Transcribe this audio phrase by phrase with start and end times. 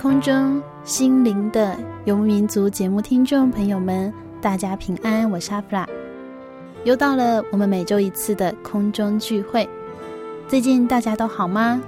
[0.00, 5.88] 空中心灵的游牧民族节目听众朋友们，大家平安，我是阿弗拉。
[6.84, 9.66] 又到了我们每周一次的空中聚会，
[10.46, 11.82] 最近大家都好吗？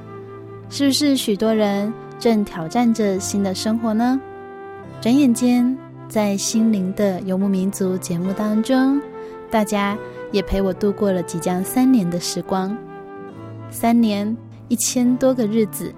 [0.71, 4.19] 是不是许多人正挑战着新的生活呢？
[5.03, 5.77] 转眼间，
[6.09, 8.99] 在心灵的游牧民族节目当中，
[9.51, 9.97] 大家
[10.33, 12.77] 也陪我度过了即将三年的时光，
[13.71, 14.35] 三年
[14.69, 15.93] 一千多个日子。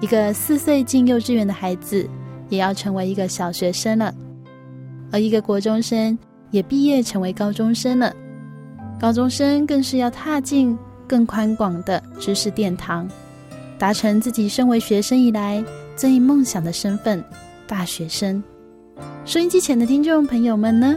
[0.00, 2.08] 一个四岁进幼稚园的孩子，
[2.48, 4.12] 也要成为一个小学生了；
[5.10, 6.18] 而一个国中生
[6.50, 8.14] 也毕业成为高中生了。
[9.00, 10.76] 高中生更是要踏进
[11.06, 13.08] 更宽广的知识殿堂，
[13.78, 15.64] 达成自己身为学生以来
[15.96, 17.24] 最梦想的身份——
[17.66, 18.42] 大学生。
[19.24, 20.96] 收音机前的听众朋友们呢，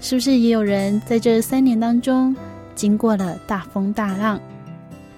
[0.00, 2.34] 是不是也有人在这三年当中
[2.74, 4.40] 经过了大风大浪？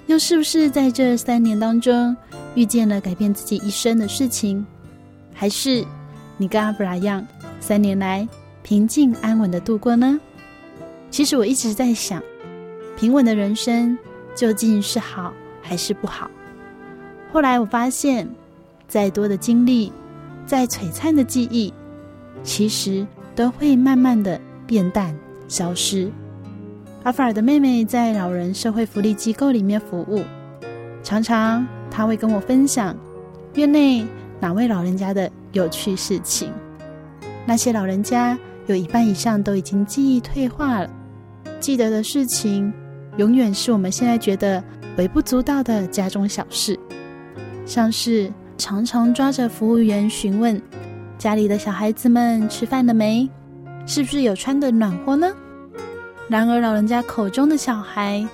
[0.06, 2.14] 又是不是在这三年当中，
[2.54, 4.64] 遇见了改变自己一生的事情，
[5.32, 5.84] 还是
[6.36, 7.26] 你跟阿布拉一样，
[7.60, 8.28] 三年来
[8.62, 10.20] 平静安稳的度过呢？
[11.10, 12.22] 其实我一直在想，
[12.96, 13.96] 平稳的人生
[14.34, 16.30] 究竟是好还是不好？
[17.32, 18.28] 后来我发现，
[18.86, 19.92] 再多的经历，
[20.46, 21.72] 再璀璨的记忆，
[22.42, 25.14] 其实都会慢慢的变淡
[25.48, 26.10] 消失。
[27.04, 30.22] 阿法尔的妹妹在老人社会福利机构里面服务，
[31.02, 31.66] 常常。
[31.92, 32.96] 他会跟我分享
[33.54, 34.02] 院内
[34.40, 36.50] 哪位老人家的有趣事情。
[37.44, 40.90] 那些老人家有一半以上都已经记忆退化了，
[41.60, 42.72] 记得的事情
[43.18, 44.64] 永远是我们现在觉得
[44.96, 46.78] 微不足道的家中小事，
[47.66, 50.60] 像是常常抓着服务员询问
[51.18, 53.28] 家里的小孩子们吃饭了没，
[53.86, 55.30] 是不是有穿得暖和呢？
[56.28, 58.26] 然而老人家口中的小孩，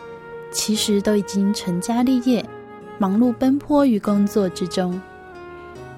[0.52, 2.44] 其实都已经成家立业。
[2.98, 5.00] 忙碌奔波于工作之中，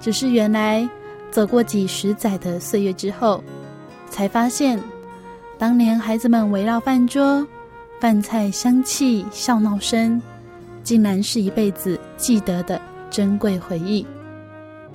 [0.00, 0.88] 只是原来
[1.30, 3.42] 走过几十载的岁月之后，
[4.10, 4.78] 才发现，
[5.58, 7.46] 当年孩子们围绕饭桌，
[7.98, 10.20] 饭菜香气、笑闹声，
[10.82, 14.06] 竟然是一辈子记得的珍贵回忆。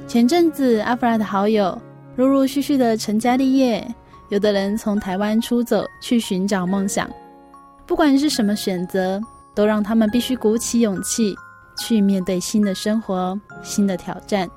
[0.08, 1.76] 前阵子，阿弗拉的好友
[2.16, 3.86] 陆陆续续的成家立业，
[4.30, 7.10] 有的人从台湾出走去寻找梦想，
[7.88, 9.20] 不管是什么选择，
[9.56, 11.36] 都让他们必须鼓起勇气。
[11.78, 14.50] 去面对新的生活、新的挑战。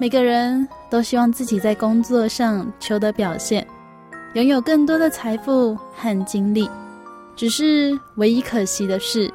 [0.00, 3.66] 每个人都希望自己在工作上求得表现，
[4.34, 6.68] 拥有更多的财富和精力。
[7.36, 9.32] 只是唯一可惜的是，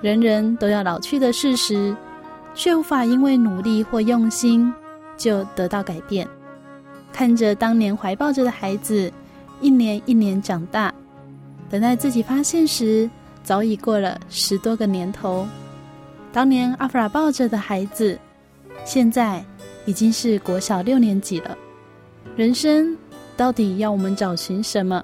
[0.00, 1.96] 人人都要老去的事实，
[2.54, 4.72] 却无法因为努力或用心
[5.16, 6.28] 就得到改变。
[7.12, 9.12] 看着当年怀抱着的孩子
[9.60, 10.92] 一年一年长大，
[11.70, 13.08] 等待自己发现时，
[13.42, 15.46] 早已过了十多个年头。
[16.34, 18.18] 当年阿弗拉抱着的孩子，
[18.84, 19.44] 现在
[19.86, 21.56] 已经是国小六年级了。
[22.34, 22.98] 人生
[23.36, 25.00] 到底要我们找寻什么？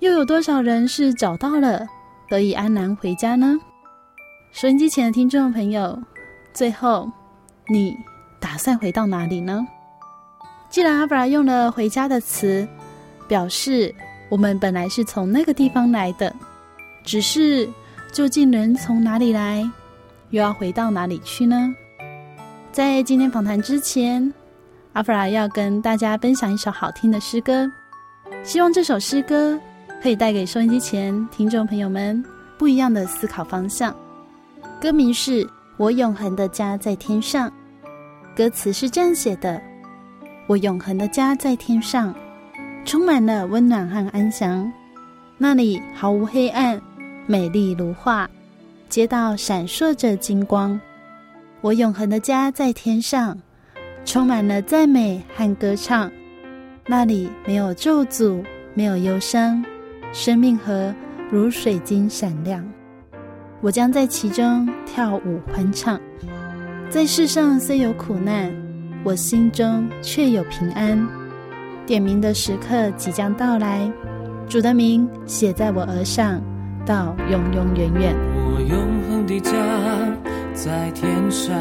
[0.00, 1.86] 又有多少人是找到了，
[2.28, 3.56] 得以安然回家呢？
[4.50, 5.96] 收音机前的听众朋友，
[6.52, 7.08] 最后
[7.68, 7.96] 你
[8.40, 9.64] 打算回到哪里呢？
[10.68, 12.66] 既然阿弗拉用了“回家”的词，
[13.28, 13.94] 表示
[14.28, 16.34] 我们本来是从那个地方来的，
[17.04, 17.70] 只是
[18.12, 19.70] 究竟人从哪里来？
[20.36, 21.74] 又要回到哪里去呢？
[22.70, 24.30] 在今天访谈之前，
[24.92, 27.66] 阿弗拉要跟大家分享一首好听的诗歌，
[28.44, 29.58] 希望这首诗歌
[30.02, 32.22] 可以带给收音机前听众朋友们
[32.58, 33.96] 不一样的思考方向。
[34.78, 35.42] 歌名是
[35.78, 37.48] 《我永恒的家在天上》，
[38.36, 39.58] 歌词是这样写的
[40.46, 42.14] ：“我永恒的家在天上，
[42.84, 44.70] 充满了温暖和安详，
[45.38, 46.78] 那里毫无黑暗，
[47.26, 48.28] 美丽如画，
[48.96, 50.80] 街道闪烁着金光。
[51.60, 53.36] 我永恒的家在天上。”
[54.06, 56.10] 充满了赞美和歌唱，
[56.86, 59.62] 那里没有咒诅，没有忧伤，
[60.14, 60.94] 生命河
[61.30, 62.66] 如水晶闪亮。
[63.60, 66.00] 我将在其中跳舞欢唱。
[66.88, 68.50] 在世上虽有苦难，
[69.04, 71.06] 我心中却有平安。
[71.84, 73.92] 点名的时刻即将到来，
[74.48, 76.40] 主的名写在我额上，
[76.86, 78.16] 到永永远远。
[78.34, 78.78] 我永
[79.10, 79.52] 恒的家
[80.54, 81.54] 在天上。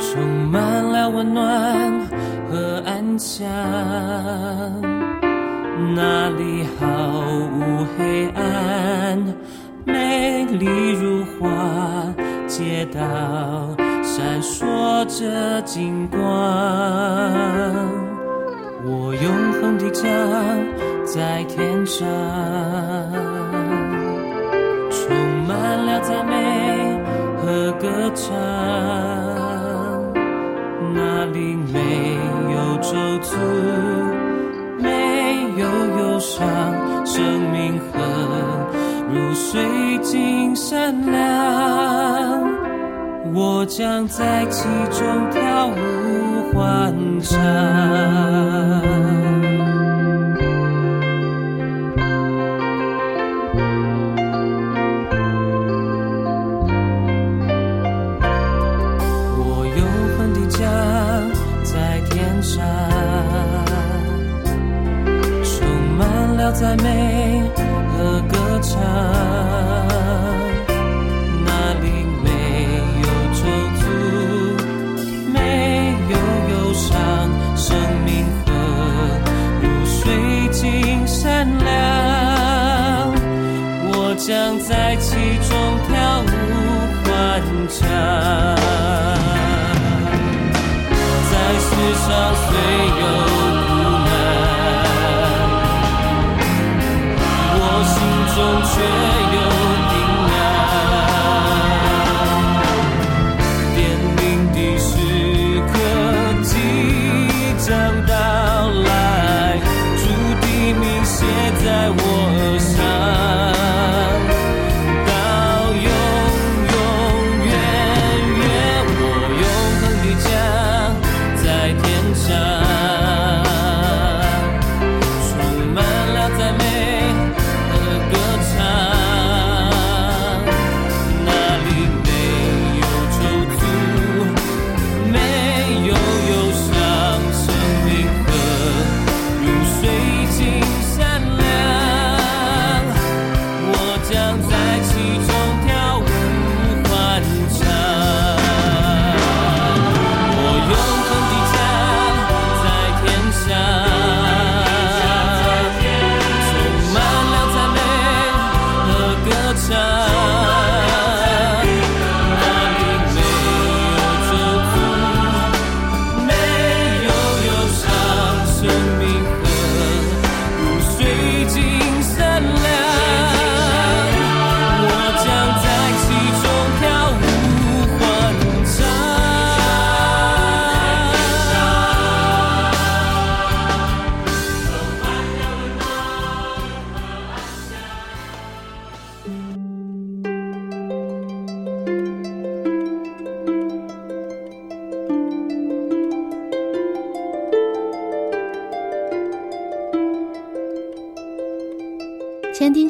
[0.00, 1.44] 充满了温暖
[2.50, 3.46] 和安详，
[5.94, 6.86] 那里毫
[7.52, 9.22] 无黑暗，
[9.84, 11.48] 美丽如画，
[12.46, 13.00] 街道
[14.02, 16.18] 闪烁着金光。
[18.90, 20.08] 我永恒的家
[21.04, 22.08] 在天上，
[24.90, 25.14] 充
[25.46, 26.98] 满了赞美
[27.36, 28.34] 和歌唱。
[30.94, 32.16] 那里没
[32.54, 33.36] 有咒诅，
[34.80, 34.88] 没
[35.58, 35.66] 有
[36.00, 36.46] 忧伤，
[37.04, 37.92] 生命河
[39.12, 41.18] 如水晶闪亮。
[43.34, 47.38] 我将在其中跳舞晚上
[59.38, 59.80] 我永
[60.16, 60.58] 恒的家
[61.62, 62.64] 在天上
[65.44, 67.37] 充满了赞美。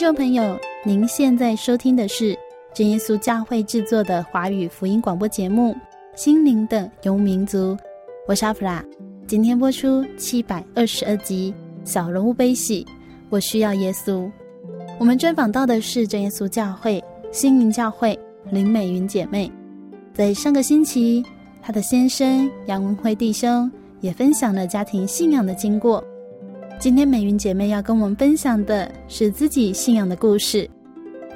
[0.08, 2.34] 众朋友，您现在收听的是
[2.72, 5.74] 真耶稣教会制作的华语福音广播节目
[6.16, 7.74] 《心灵的游民族》，
[8.26, 8.82] 我是阿弗拉。
[9.26, 11.54] 今天播出七百二十二集
[11.86, 12.82] 《小人物悲喜》，
[13.28, 14.26] 我需要耶稣。
[14.98, 18.18] 我们专访到的是真耶稣教会心灵教会
[18.50, 19.52] 林美云姐妹。
[20.14, 21.22] 在上个星期，
[21.60, 26.02] 她的先生杨文辉弟兄也分享了家庭信仰的经过。
[26.80, 30.70] 今天美云姐妹要跟我们分享的是自己信仰的故事。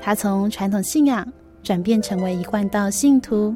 [0.01, 1.27] 她从传统信仰
[1.65, 3.53] 转变成为一贯道信徒，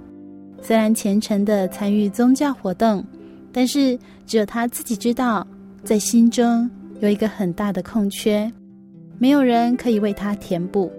[0.61, 3.05] 虽然虔诚地参与宗教活动，
[3.53, 5.47] 但是只有他自己知道，
[5.85, 8.51] 在心中有一个很大的空缺，
[9.19, 10.91] 没有人可以为他填补。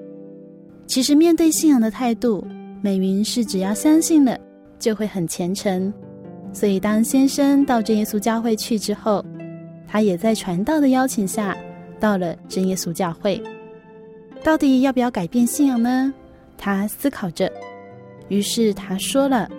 [0.85, 2.47] 其实面对信仰的态度，
[2.81, 4.39] 美云是只要相信了，
[4.79, 5.93] 就会很虔诚。
[6.53, 9.23] 所以当先生到真耶稣教会去之后，
[9.87, 11.55] 他也在传道的邀请下，
[11.99, 13.41] 到了真耶稣教会。
[14.43, 16.13] 到底要不要改变信仰呢？
[16.57, 17.51] 他思考着，
[18.27, 19.49] 于是他说了：“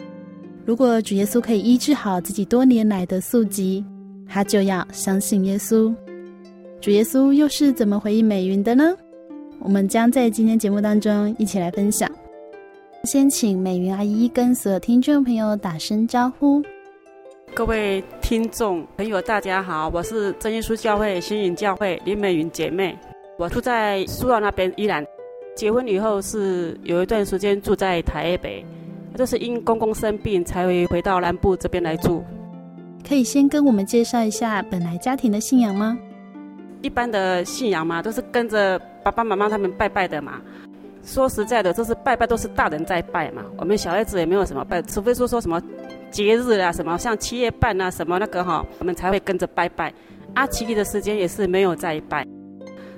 [0.65, 3.85] 如果主耶稣可以医治好自己多年来的宿疾，
[4.27, 5.95] 他就要相信耶稣。”
[6.81, 8.95] 主耶稣又是怎么回应美云的呢？
[9.61, 12.09] 我们将在今天节目当中一起来分享。
[13.05, 16.63] 先请美云阿姨跟所有听众朋友打声招呼。
[17.55, 22.97] 各位听众朋友，大家好，我是真耶稣教会新营教会林美云姐妹。
[23.37, 25.05] 我住在苏澳那边，依然。
[25.57, 28.65] 结婚以后是有一段时间住在台北，
[29.17, 32.25] 就是因公公生病才会回到南部这边来住。
[33.07, 35.99] 可以先跟我们介绍一下本来家庭的信仰吗？
[36.81, 40.41] 一般的信仰嘛，都是跟着爸爸妈妈他们拜拜的嘛。
[41.09, 45.61] 说实在的，就是拜拜都是大人在拜嘛，我们小孩子也没有什么拜，除非说说什么
[46.11, 49.93] 节日啊，什么像七月半啊，什么那个哈，我们才会跟着拜拜。
[50.35, 52.27] 啊，其余的时间也是没有在拜。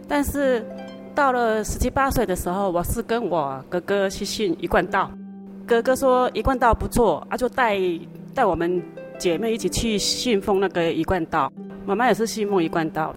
[0.08, 0.66] 但是
[1.14, 5.08] 到了十七八岁的时候，我是跟我哥哥去信一贯道，
[5.64, 7.78] 哥哥说一贯道不错，啊，就带
[8.34, 8.82] 带我们
[9.18, 11.50] 姐妹一起去信奉那个一贯道。
[11.86, 13.14] 妈妈也是信奉一贯道。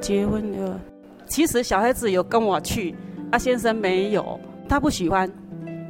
[0.00, 0.80] 结婚了，
[1.26, 2.94] 其实小孩子有跟我去，
[3.30, 4.38] 阿先生没有，
[4.68, 5.30] 他不喜欢，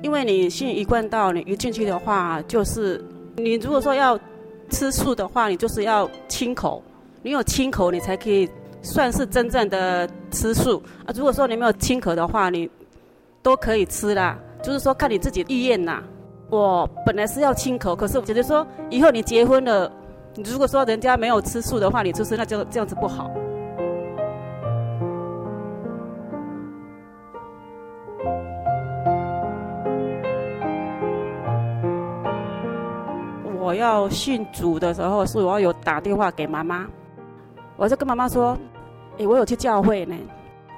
[0.03, 3.05] 因为你信一贯道，你一进去的话，就是
[3.37, 4.19] 你如果说要
[4.71, 6.83] 吃素的话，你就是要清口，
[7.23, 8.49] 你有清口，你才可以
[8.83, 11.12] 算是真正的吃素啊。
[11.14, 12.69] 如果说你没有清口的话，你
[13.43, 16.03] 都可以吃啦，就是说看你自己意愿呐。
[16.50, 19.91] 我本来是要清口，可是我觉得说以后你结婚了，
[20.45, 23.31] 如果说人家没有吃素的话，你就是那就这样子不好。
[33.64, 36.87] 我要信主的时候，是我有打电话给妈妈，
[37.78, 38.54] 我就跟妈妈说
[39.16, 40.14] ：“诶，我有去教会呢。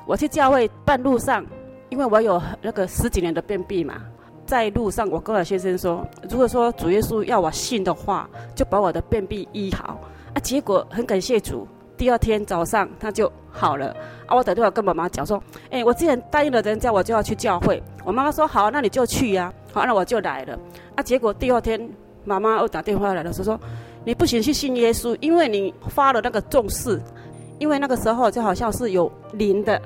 [0.06, 1.44] 我去教会半路上，
[1.88, 3.96] 因为我有那个十几年的便秘嘛，
[4.44, 9.98] 在路上我跟我先生说，如果说主耶稣要我信的话，就把我的便秘医好
[10.32, 10.38] 啊。
[10.38, 11.66] 结果很感谢主，
[11.96, 13.88] 第二天早上他就好了
[14.26, 14.36] 啊。
[14.36, 17.82] 我打电话跟妈妈讲说：诶，我既然答应了人家，我就要去教会。
[18.04, 19.52] 我妈妈说：好，那你就去呀。
[19.72, 20.56] 好，那我就来了
[20.94, 21.02] 啊。
[21.02, 21.90] 结果第二天。
[22.26, 23.58] 妈妈又打电话来了，说说
[24.04, 27.00] 你不行去信耶稣，因为你发了那个重誓，
[27.58, 29.80] 因为那个时候就好像是有灵的，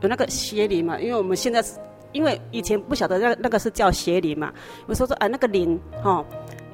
[0.00, 0.98] 有那个邪灵嘛。
[0.98, 1.78] 因为我们现在是，
[2.12, 4.52] 因为以前不晓得那那个是叫邪灵嘛。
[4.86, 6.24] 我说说啊，那个灵哈，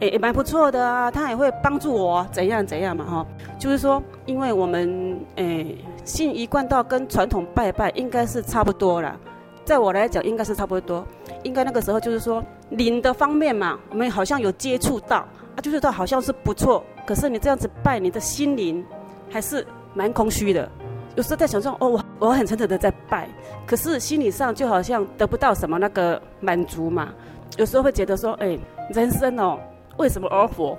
[0.01, 3.27] 也也蛮不错的啊，他也会帮助我怎样怎样嘛哈。
[3.59, 9.19] 就是说，因为我们诶信一贯道跟传统拜拜应该是差不多了，
[9.65, 11.05] 在我来讲应该是差不多。
[11.43, 12.43] 应该那个时候就是说
[12.77, 15.19] 灵的方面嘛，我们好像有接触到
[15.57, 16.85] 啊，就是说好像是不错。
[17.07, 18.85] 可是你这样子拜，你的心灵
[19.31, 20.71] 还是蛮空虚的。
[21.17, 23.29] 有时候在想说，哦，我我很诚恳的在拜，
[23.67, 27.11] 可是心理上就好像得不到什么那个满足嘛。
[27.57, 28.59] 有时候会觉得说，哎，
[28.93, 29.59] 人生哦，
[29.97, 30.77] 为什么而活？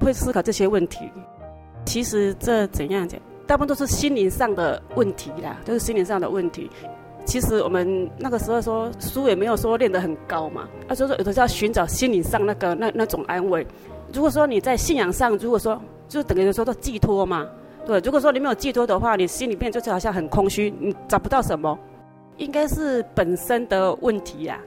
[0.00, 1.10] 会思考这些问题。
[1.84, 6.68] 其实这怎样讲，大部分都是心灵上的问题啦，都是心灵上的问题。
[7.26, 13.66] 其实我们那个时候说书也没有说练得很高嘛，啊，就是说有的是要寻找心理上那个那那种安慰。
[14.12, 15.78] 如果说你在信仰上，如果说
[16.08, 17.46] 就等于说都寄托嘛，
[17.84, 17.98] 对。
[18.00, 21.76] 如果说你没有寄托的话，你心里面就是好像很空虚，你找不到什么，
[22.36, 24.60] 应该是本身的问题呀、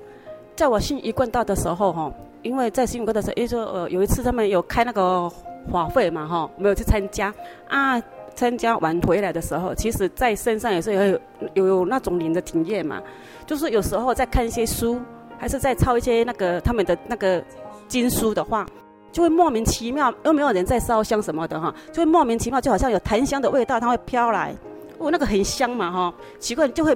[0.56, 5.32] 在我信一贯道的时候哈，因为在信一贯道的时候，因为说呃有一次他们有开那个
[5.72, 7.34] 法会嘛哈，没有去参加
[7.70, 8.02] 啊。
[8.36, 11.20] 参加完回来的时候，其实在身上也是有
[11.54, 13.02] 有有那种灵的体验嘛，
[13.46, 15.00] 就是有时候在看一些书，
[15.38, 17.44] 还是在抄一些那个他们的那个
[17.88, 18.66] 经书的话，
[19.12, 24.54] 就会莫名其妙，又没有人在烧香什么的哈，就会莫名其妙，就好像有檀香的味道，它会飘来，
[24.98, 26.96] 哦，那个很香嘛哈，奇怪就会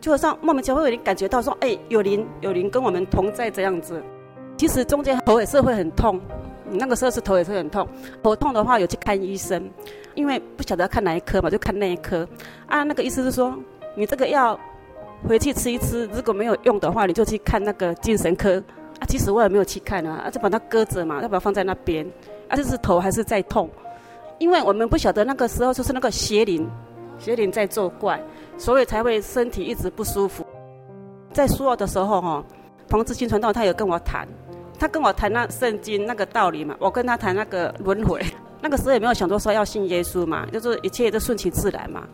[0.00, 4.02] 就好像莫名其妙会有人感觉到说，哎，有灵有灵跟我们同在这样子，
[4.56, 6.20] 其实中间头也是会很痛。
[6.70, 7.86] 那个时候是头也是很痛，
[8.22, 9.70] 头痛的话有去看医生，
[10.14, 12.26] 因为不晓得要看哪一科嘛，就看那一科。
[12.66, 13.56] 啊，那个医生是说，
[13.94, 14.58] 你这个药
[15.28, 18.62] 回去吃一吃，如果没有用的话，你就去看那个精神科。
[18.98, 22.06] 啊，其实我也没有去看啊，啊就把它搁着嘛，要把它放在那边。
[22.48, 23.68] 啊，就是头还是在痛，
[24.38, 26.68] 因为我们不晓得那个时候就是那个邪灵，
[27.18, 28.20] 邪灵在作怪，
[28.56, 30.44] 所以才会身体一直不舒服。
[31.32, 32.44] 在苏澳的时候哈，
[32.90, 34.26] 黄志新传道他有跟我谈。
[34.78, 38.20] 他跟我谈那圣经那个道理嘛，我跟他谈那个轮回。
[38.62, 42.06] 那个时候也没有想说说要信耶稣嘛，就是一切都顺其自然嘛。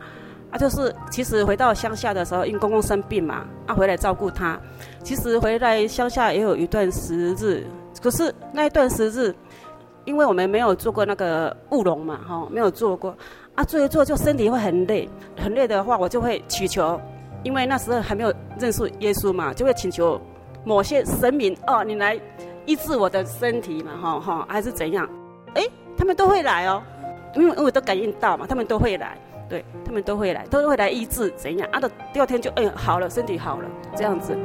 [0.51, 4.61] 啊，就是其实回到乡下的时候，因公公生病嘛，啊回来照顾他。
[5.03, 7.65] 其实回来乡下也有一段时日，
[8.03, 9.35] 可是那一段时日，
[10.05, 13.17] 因为我们没有做过那个务农嘛，哈，没有做过。
[13.55, 17.01] 啊，做一做就身体会很累，很累的话，我就会祈求，
[17.45, 20.21] 因为那时候还没有认识耶稣嘛，就会请求
[20.65, 22.19] 某些神明哦，你来
[22.67, 25.09] 医治我的身体嘛，哈哈，还是怎样？
[25.55, 25.63] 哎，
[25.97, 26.83] 他们都会来哦，
[27.35, 31.69] 因为我都感应到嘛，他们都会来，对，他们都会来，都会来医治怎样？
[31.73, 34.37] 啊，到第二天就哎好了，身体好了，这样子。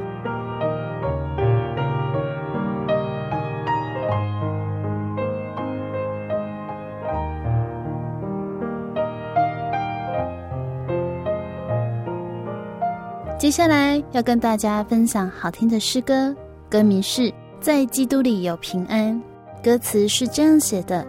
[13.38, 16.34] 接下来要跟大家分享好听的诗歌，
[16.68, 17.22] 歌名是
[17.60, 19.14] 《在基督里有平安》。
[19.64, 21.04] 歌词是这样写的：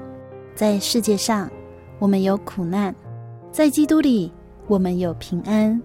[0.55, 1.49] 在世界上，
[1.99, 2.91] 我们有苦难；
[3.51, 4.33] 在基督里，
[4.67, 5.79] 我们有平安。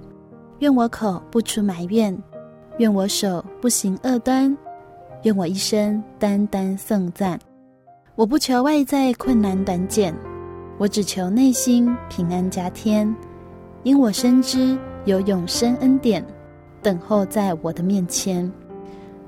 [0.61, 2.17] 愿我口不出埋怨，
[2.79, 4.57] 愿我手不行恶端，
[5.25, 7.39] 愿我一生单单颂赞。
[8.15, 10.15] 我不求外在困难短减，
[10.79, 13.15] 我只求内心平安加添，
[13.83, 16.25] 因我深知有永生恩典。
[16.81, 18.51] 等候在我的面前，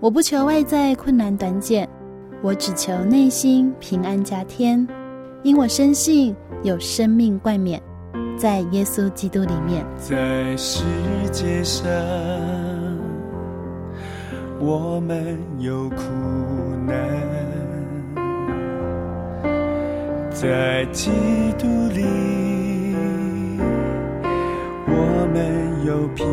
[0.07, 1.89] 我不求外在困难短减，
[2.41, 4.87] 我只求内心平安加添，
[5.43, 6.33] 因我深信
[6.63, 7.83] 有生命冠冕，
[8.39, 9.85] 在耶稣基督里面。
[9.99, 10.85] 在世
[11.33, 11.85] 界上，
[14.61, 15.97] 我们有苦
[16.87, 16.95] 难；
[20.31, 21.11] 在基
[21.59, 22.95] 督里，
[24.87, 26.25] 我们有平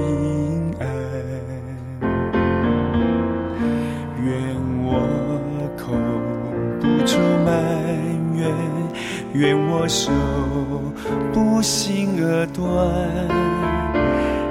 [7.06, 7.52] 出埋
[8.36, 8.52] 怨。
[9.34, 10.12] 愿我手
[11.34, 12.64] 不行恶端，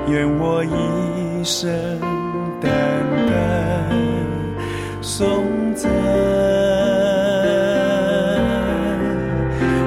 [0.09, 1.71] 愿我一生
[2.61, 2.71] 单
[3.29, 3.97] 单
[5.01, 5.88] 颂赞。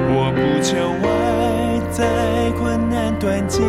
[0.08, 1.06] 我不求外
[1.90, 3.62] 在困难断绝，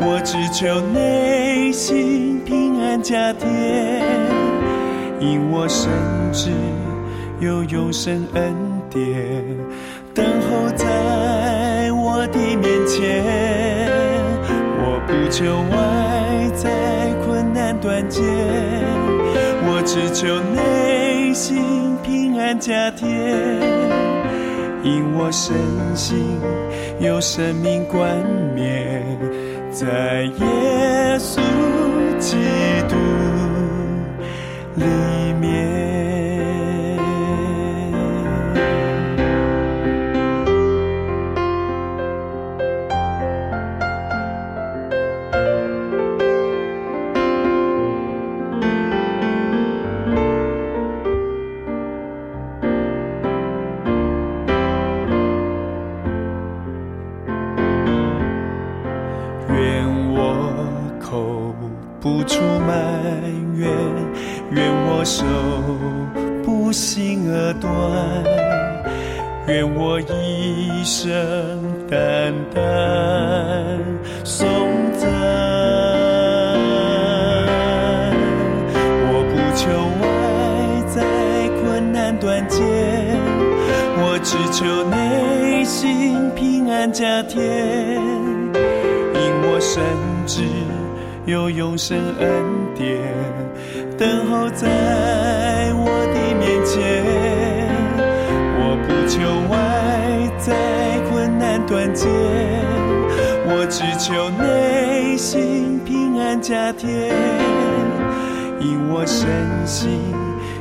[0.00, 3.48] 我只求内心平安加添，
[5.20, 5.90] 因我深
[6.32, 6.50] 知
[7.40, 8.54] 有永生恩
[8.90, 9.02] 典。
[10.14, 13.22] 等候在我的面前，
[14.80, 15.76] 我不求外
[16.54, 18.22] 在困难断绝，
[19.68, 23.10] 我只求内心平安加添，
[24.82, 25.54] 因我深
[25.94, 26.16] 信
[26.98, 28.16] 有生命冠
[28.54, 29.04] 冕
[29.70, 31.40] 在耶稣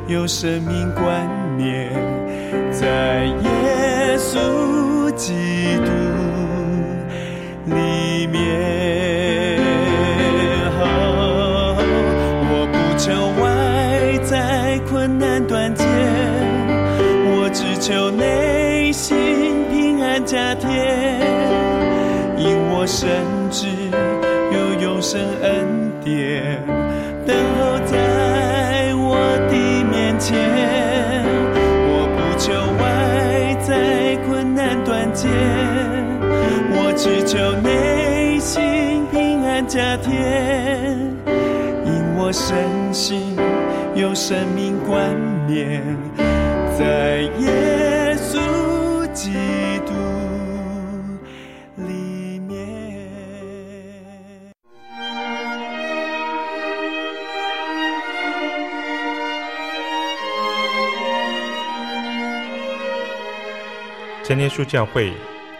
[0.07, 1.89] 有生命冠冕
[2.71, 5.33] 在耶稣基
[5.77, 5.91] 督
[7.73, 8.35] 里面。
[12.47, 13.43] 我不求外
[14.23, 15.83] 在困难断绝，
[17.31, 19.17] 我只求内心
[19.71, 20.69] 平安加添，
[22.37, 23.09] 因我深
[23.49, 23.67] 知
[24.53, 26.63] 有永生恩典
[27.25, 27.35] 等
[37.05, 40.11] 只求内心平安加添，
[41.85, 42.57] 因我深
[42.91, 43.37] 信
[43.93, 45.15] 有生命冠
[45.47, 45.83] 冕。
[46.75, 49.29] 在耶稣基
[49.85, 49.93] 督
[51.77, 52.65] 里面。
[64.23, 65.13] 真耶稣教会，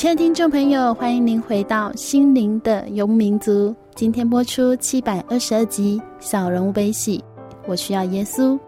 [0.00, 3.68] 亲爱的听众朋友，欢迎您回到《心灵的游牧民族》。
[3.94, 7.18] 今天播出七百二十二集《小人物悲喜》，
[7.66, 8.58] 我需要耶稣。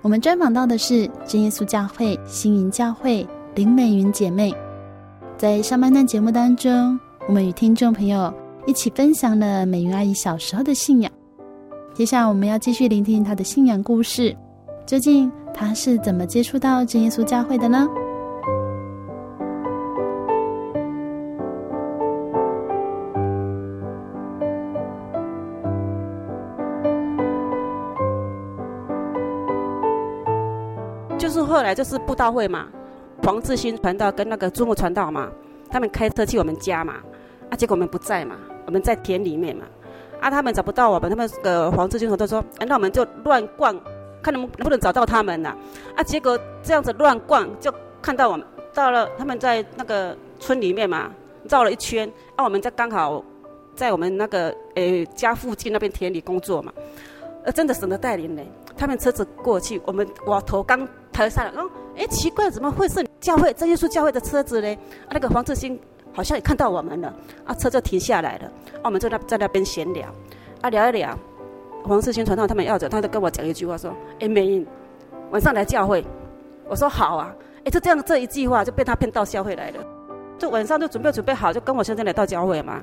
[0.00, 4.52] 我们专访到的是真耶稣教会新营教会林美云姐妹。
[5.38, 8.34] 在上半段节目当中，我们与听众朋友
[8.66, 11.12] 一起分享了美云阿姨小时候的信仰。
[11.94, 14.36] 接下来，我们要继续聆听她的信仰故事。
[14.84, 17.86] 究竟她是怎么接触到真耶稣教会的呢？
[31.62, 32.66] 后来就是布道会嘛，
[33.22, 35.30] 黄志新传道跟那个朱木传道嘛，
[35.70, 36.94] 他们开车去我们家嘛，
[37.50, 38.34] 啊，结果我们不在嘛，
[38.66, 39.64] 我们在田里面嘛，
[40.20, 43.80] 啊，他们找不到我们，他们个黄志新传道说，哎，那我们就乱逛，
[44.20, 45.56] 看能能不能找到他们呐，
[45.94, 47.72] 啊，结果这样子乱逛就
[48.02, 48.44] 看到我们
[48.74, 51.12] 到了，他们在那个村里面嘛，
[51.48, 53.24] 绕了一圈，啊，我们在刚好
[53.76, 56.72] 在我们那个诶家附近那边田里工作嘛，
[57.44, 58.42] 呃，真的神的带领呢，
[58.76, 60.88] 他们车子过去，我们我头刚。
[61.12, 64.68] 抬上来，嗯，哎，奇怪，怎么会是教会真耶稣教会的车子呢？
[65.06, 65.78] 啊，那个黄志新
[66.12, 68.46] 好像也看到我们了，啊，车就停下来了，
[68.78, 70.08] 啊，我们就在那在那边闲聊，
[70.62, 71.16] 啊，聊一聊，
[71.84, 74.66] 黄志兴传道他们要走，他就跟我讲一句话说，哎，美英，
[75.30, 76.04] 晚上来教会，
[76.68, 79.84] 我说好啊，哎，就这样这一句话就被他骗到教会来了，
[80.38, 82.80] 就晚上就准备准备好，就跟我先生来到教会嘛，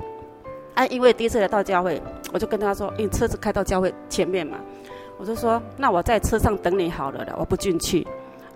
[0.76, 4.58] 啊，因为第一次来到教会，我就跟他说，因为车子开到教会前面嘛，
[5.20, 8.08] 我就说，那我在车上等你好了的，我不进去。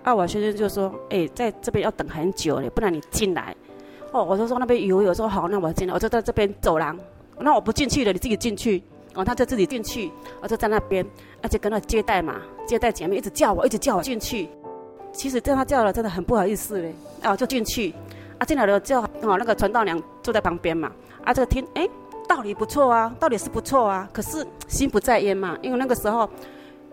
[0.02, 3.54] 啊，我先生就说，哎、在这边要等很久嘞，不然你进来。
[4.12, 6.98] 哦，我就说那边有，有说好，那我进来，我就在这边走廊。
[7.38, 8.82] 那我不进去了，你自己进去。
[9.14, 11.06] 哦，他就自己进去，我就在那边，
[11.42, 14.48] 而且跟那接待嘛，接待姐妹一直叫我，一直叫我进去。
[15.12, 16.92] 其实叫他叫了，真的很不好意思嘞。
[17.22, 17.94] 哦，就进去，
[18.38, 20.90] 啊，进来了就哦，那个传道娘坐在旁边嘛，
[21.22, 21.88] 啊，这个听，哎，
[22.28, 26.28] 道理不错啊，道理是不错啊，可是心不在焉嘛，因为那个时候，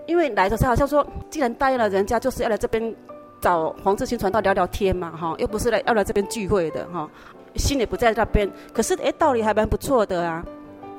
[0.05, 2.95] 因为来的时候好像说，既然答应了人家，就是要来这边。
[3.41, 7.09] 找黄志新传道聊聊天嘛，哈，又不是来要来这边聚会的，哈，
[7.55, 8.47] 心里不在那边。
[8.71, 10.45] 可是，哎，道理还蛮不错的啊。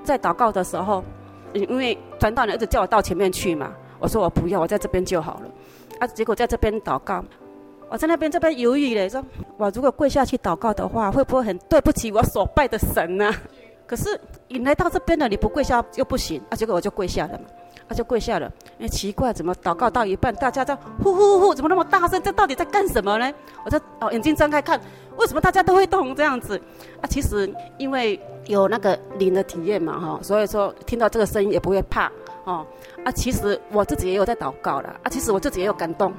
[0.03, 1.05] 在祷告的时候，
[1.53, 5.43] 因为传道人一直叫我到前面去嘛，我说我不要，我在这边就好了。
[6.01, 7.25] 啊，结果在这边祷告，
[7.89, 9.25] 我在那边这边犹豫嘞，说
[9.57, 13.33] 我如果跪下去祷告的话，会不会很对不起我所拜的神呢？
[13.93, 16.57] 可是你来到这边了，你不跪下又不行啊。
[16.57, 17.45] 结果我就跪下了嘛。
[17.87, 18.51] 他就跪下了，
[18.81, 22.23] 哎，奇怪，怎么祷告到一半，大家在呼呼呼，怎么那么大声？
[22.23, 23.31] 这到底在干什么呢？
[23.67, 24.81] 我就哦，眼睛睁开看，
[25.19, 26.59] 为什么大家都会动这样子？
[27.03, 32.11] 啊，其实因为有那个灵的体验嘛，哈，所以说听到这个声音也不会怕，
[32.45, 32.65] 哦，
[33.05, 36.15] 啊，其实我自己也有在祷告了，啊，其实我自己也有感动，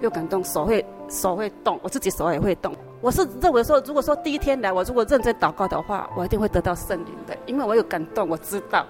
[0.00, 2.74] 有感动，手会手会动，我自己手也会动。
[3.00, 8.84] 我是认为说，如果说第一天来，我如果认真祷告的话，我一定会得到圣灵的，因为我有感动，我知道。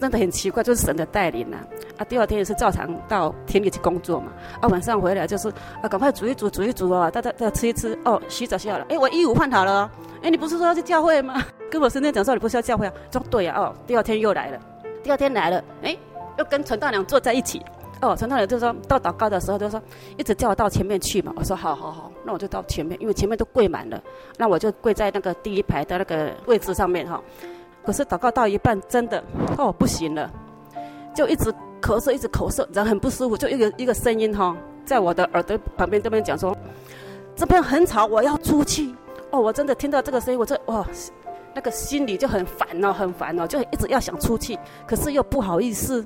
[0.00, 1.98] 真的很奇怪，就是神的带领呐、啊。
[1.98, 4.32] 啊，第二天也是照常到田里去工作嘛。
[4.60, 5.48] 啊，晚上回来就是
[5.82, 8.86] 啊，赶快煮一煮，煮一煮哦，大家大家吃一吃哦，洗澡洗好了。
[8.88, 9.90] 哎，我衣服换好了。
[10.22, 11.42] 哎，你不是说要去教会吗？
[11.70, 12.92] 跟我身边讲说你不是要教会啊？
[13.12, 13.62] 说对呀、啊。
[13.62, 14.58] 哦，第二天又来了，
[15.02, 15.94] 第二天来了，哎，
[16.38, 17.62] 又跟陈大娘坐在一起。
[18.00, 19.82] 哦，陈大娘就说到祷告的时候就说
[20.16, 21.30] 一直叫我到前面去嘛。
[21.36, 24.02] 我说好好好，那我就到前面，因为前面都跪满了，
[24.36, 27.22] 那我就跪在那个第一排的那个位置上面哈。
[27.82, 29.22] 可是祷告到一半，真的
[29.56, 30.30] 哦不行了，
[31.14, 33.36] 就一直咳嗽，一直咳嗽，人很不舒服。
[33.36, 34.54] 就一个一个声音哈，
[34.84, 36.56] 在我的耳朵旁边这边讲说，
[37.34, 38.94] 这边很吵，我要出去。
[39.30, 40.86] 哦，我真的听到这个声音，我这哇，
[41.54, 46.04] 那个心里就很烦哦，很烦哦，就一直要想出去，可是又不好意思，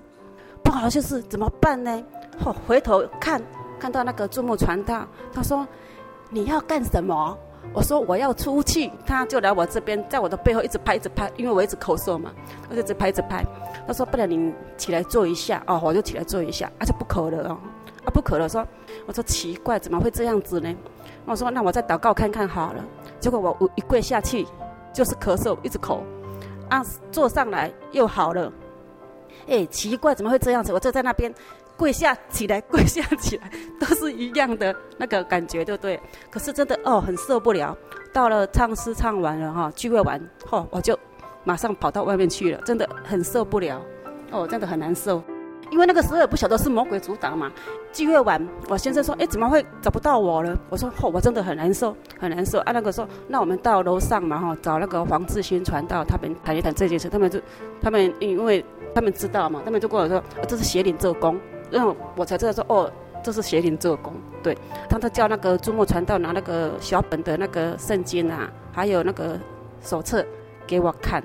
[0.62, 2.02] 不好意思怎么办呢？
[2.44, 3.42] 哦，回头看
[3.80, 5.66] 看到那个注目传道，他说
[6.30, 7.36] 你要干什么？
[7.72, 12.30] 我说我要出去，他就来我这边，在我的背后一直拍，一直拍，因为我一直咳嗽嘛，
[12.68, 13.44] 我就一直拍，一直拍。
[13.86, 17.58] 他说：“不然你起来坐一下哦。”我就起来坐一下，啊，就不咳了哦，
[18.04, 18.48] 啊，不咳了。
[18.48, 18.66] 说，
[19.06, 20.74] 我说奇怪，怎么会这样子呢？
[21.24, 22.84] 我说那我再祷告看看好了。
[23.18, 24.46] 结果我我一跪下去，
[24.92, 26.00] 就是咳嗽，一直咳，
[26.68, 28.52] 啊，坐上来又好了。
[29.48, 30.72] 哎，奇怪，怎么会这样子？
[30.72, 31.32] 我就在那边。
[31.76, 36.00] 跪下起来，跪下起来，都是一样的那个感觉，对不对？
[36.30, 37.76] 可是真的哦，很受不了。
[38.12, 40.96] 到了唱诗唱完了哈，聚会完后，我就
[41.42, 43.82] 马上跑到外面去了，真的很受不了。
[44.30, 45.22] 哦，真的很难受，
[45.70, 47.50] 因为那个时候也不晓得是魔鬼阻挡嘛。
[47.92, 57.08] 聚会完，我先生说：“哎，怎么会找不到我了？”我说：“哦，我真的很难受，很难受。”啊，那个说，那我们到楼上嘛哈，找那个黄志新传道，他们谈一谈这件事。
[57.08, 57.40] 他们就，
[57.80, 61.38] 他们因为他们知道嘛，他们就跟我说：“这是邪灵做工。”
[61.74, 62.90] 然后我才知道说哦，
[63.22, 64.12] 这是邪灵做工。
[64.42, 64.56] 对，
[64.88, 69.38] 他他叫那个注目传道拿那个小本的那个圣经啊，还有那个
[69.80, 70.24] 手册
[70.66, 71.22] 给我看。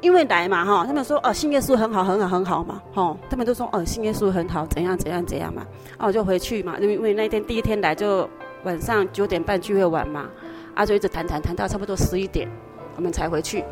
[0.00, 5.62] 因为来嘛哈，他们说哦，信耶稣很好，很好，很好嘛，哈，他们都说哦，信耶稣很好，怎样怎样怎样嘛。
[5.98, 8.28] 啊，我就回去嘛，因为因为那天第一天来就
[8.64, 10.28] 晚上九点半聚会完嘛，
[10.74, 12.48] 啊就一直谈谈谈到差不多十一点，
[12.96, 13.62] 我们才回去。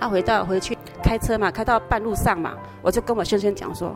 [0.00, 3.94] 啊，回到回去开车嘛，开到半路上嘛，我就跟我先生讲说。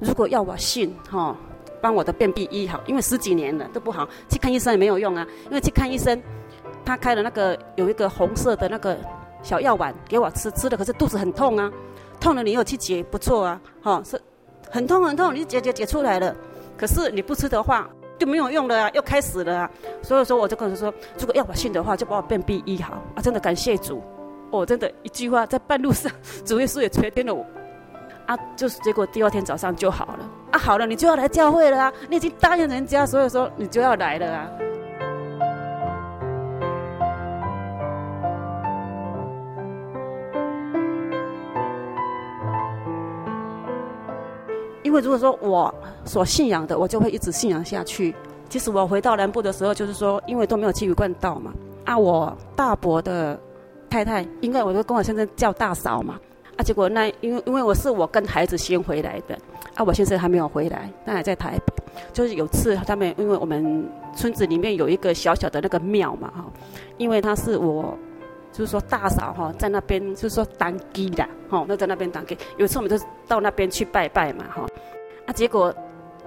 [0.00, 1.36] 如果要我信哈，
[1.80, 5.26] 帮我的便秘医好，因为十几年了都不好，去看医生也没有用啊。
[5.46, 6.20] 因为去看医生，
[6.84, 8.96] 他开了那个有一个红色的那个
[9.42, 11.70] 小药丸给我吃，吃了可是肚子很痛啊，
[12.18, 14.20] 痛了你又去解不错啊，哈是
[14.70, 16.34] 很痛很痛，你解解解出来了，
[16.76, 19.70] 可是你不吃的话就没有用了啊，又开始了啊。
[20.02, 24.02] 所以说我就跟他说，如果要我信的话，就把我便秘医好啊，真的感谢主，
[24.50, 26.10] 哦，真的一句话在半路上，
[26.44, 27.44] 主耶稣也垂听了我。
[28.30, 34.48] 啊，就是结果第二天早上就好了啊，好了，你就要来教会了啊，你已经答应人家，所以说你就要来了啊。
[44.84, 48.14] 因为如果说我所信仰的，我就会一直信仰下去。
[48.48, 51.52] 其实我回到南部的时候，就是说，因为都没有气管灌道嘛，
[51.84, 53.36] 啊，我大伯的
[53.88, 56.14] 太太，应该我都跟我先生叫大嫂嘛。
[56.60, 59.34] 啊，结果那因为因为我是我跟孩子先回来的，
[59.74, 61.72] 啊，我先生还没有回来，他还在台北。
[62.12, 66.44] 就是有次他们，因为我们村子里面有一个小小的那个庙嘛，哈，
[66.98, 67.96] 因为他是我，
[68.52, 72.36] 就是说大嫂哈，在那边就是说当乩的，哈，那在那边当乩。
[72.58, 74.66] 有一次我们就到那边去拜拜嘛，哈，
[75.24, 75.74] 啊，结果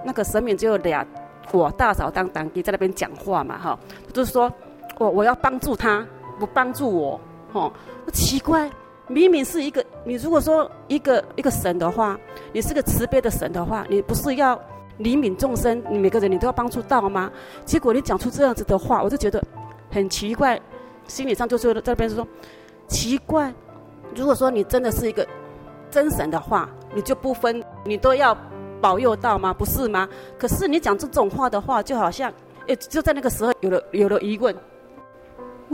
[0.02, 1.06] 那个神明只有俩
[1.52, 3.78] 我大嫂当当地在那边讲话嘛，哈，
[4.12, 4.52] 就是说
[4.98, 6.04] 我我要帮助他，
[6.40, 7.20] 不帮助我，
[7.52, 7.72] 哦，
[8.12, 8.68] 奇怪，
[9.08, 12.18] 明明是一个你如果说一个一个神的话，
[12.52, 14.56] 你是个慈悲的神的话，你不是要
[14.98, 17.30] 怜悯众生，你每个人你都要帮助到吗？
[17.64, 19.42] 结果你讲出这样子的话，我就觉得
[19.90, 20.60] 很奇怪，
[21.06, 22.26] 心理上就是在那边说
[22.88, 23.52] 奇怪，
[24.14, 25.26] 如果说你真的是一个
[25.90, 28.36] 真神的话，你就不分，你都要。
[28.80, 29.50] 保佑到吗？
[29.50, 30.06] 不是吗？
[30.38, 32.30] 可是你讲这种话的话，就好像，
[32.66, 34.54] 诶，就在那个时候有了有了疑问。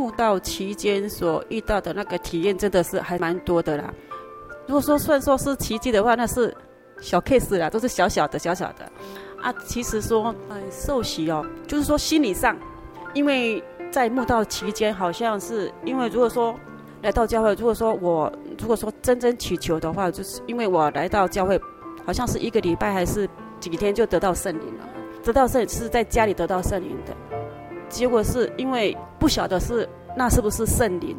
[0.00, 3.92] 悟道期间所遇到的那个体验，真的是还蛮多的啦。
[4.66, 6.56] 如果说算说是奇迹的话，那是
[7.00, 8.90] 小 case 啦，都是小小的小小的。
[9.42, 12.56] 啊，其实说，呃，受洗哦，就是说心理上，
[13.12, 16.54] 因为在悟道期间，好像是因为如果说
[17.02, 21.60] 来到教会，如果说我如果说真正祈求的话，就是因为我来到教会。
[22.06, 23.28] 好像是一个礼拜还是
[23.60, 24.88] 几天就得到圣灵了，
[25.22, 27.14] 得到圣是在家里得到圣灵的，
[27.90, 31.16] 结果是因为不晓得是那是不是圣灵，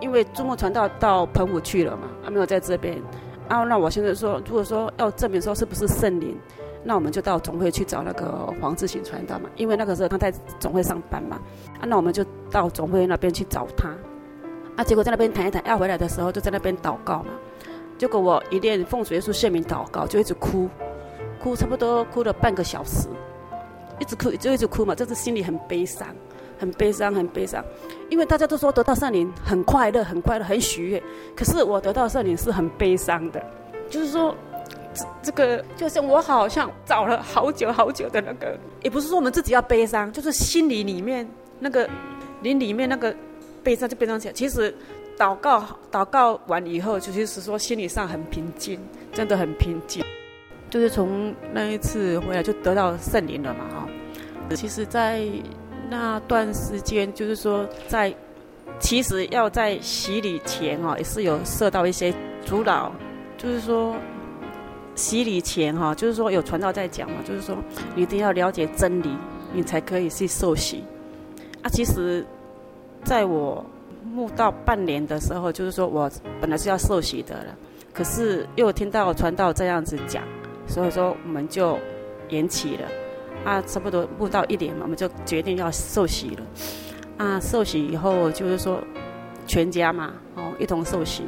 [0.00, 3.00] 因为注目传道到澎湖去了嘛，还没有在这边，
[3.48, 6.36] 啊，那我现在说，如果说要证明说是不是圣灵，
[6.82, 11.40] 那我们就到总会去找那个黄志行传道嘛，因为那个时候他在总会上班嘛，
[11.80, 13.88] 啊，那我们就到总会那边去找他，
[14.76, 17.30] 啊，结果在那边谈一谈，要回来的时候就在那边祷告嘛。
[17.96, 20.68] 结果我一念奉主耶稣圣名祷告，就一直哭，
[21.42, 23.08] 哭差不多哭了半个小时，
[23.98, 26.06] 一直哭就一直哭嘛，就是心里很悲伤，
[26.58, 27.64] 很悲伤，很悲伤。
[28.08, 31.02] 因为大家都说得到圣灵很快乐，很快乐，很喜悦，
[31.34, 33.42] 可是我得到圣灵是很悲伤的，
[33.88, 34.34] 就是说
[34.94, 41.88] 这这个就像我好像找了好久好久的那个，也不是说我们自己要悲伤，就是心里里面那个
[42.42, 43.14] 灵里面那个
[43.62, 44.74] 悲伤就悲伤起来，其实。
[45.18, 48.78] 祷告，祷告完以后，就是说心理上很平静，
[49.14, 50.04] 真的很平静。
[50.68, 53.88] 就是从那一次回来就得到圣灵了嘛，哈。
[54.54, 55.22] 其实，在
[55.88, 58.14] 那段时间，就是说在
[58.78, 62.12] 其实要在洗礼前哦，也是有受到一些
[62.44, 62.92] 阻挠。
[63.38, 63.94] 就是说
[64.94, 67.56] 洗礼前哈，就是说有传道在讲嘛，就是说
[67.94, 69.16] 你一定要了解真理，
[69.52, 70.84] 你才可以去受洗。
[71.62, 72.26] 啊，其实
[73.04, 73.64] 在我。
[74.14, 76.08] 慕道半年的时候，就是说我
[76.40, 77.56] 本来是要受洗的了，
[77.92, 80.22] 可是又听到传道这样子讲，
[80.66, 81.76] 所以说我们就
[82.28, 82.88] 延期了。
[83.46, 86.42] 啊，差不多不到一年嘛，我们就决定要受洗了。
[87.16, 88.82] 啊，受洗以后就是说
[89.46, 91.22] 全家嘛，哦，一同受洗。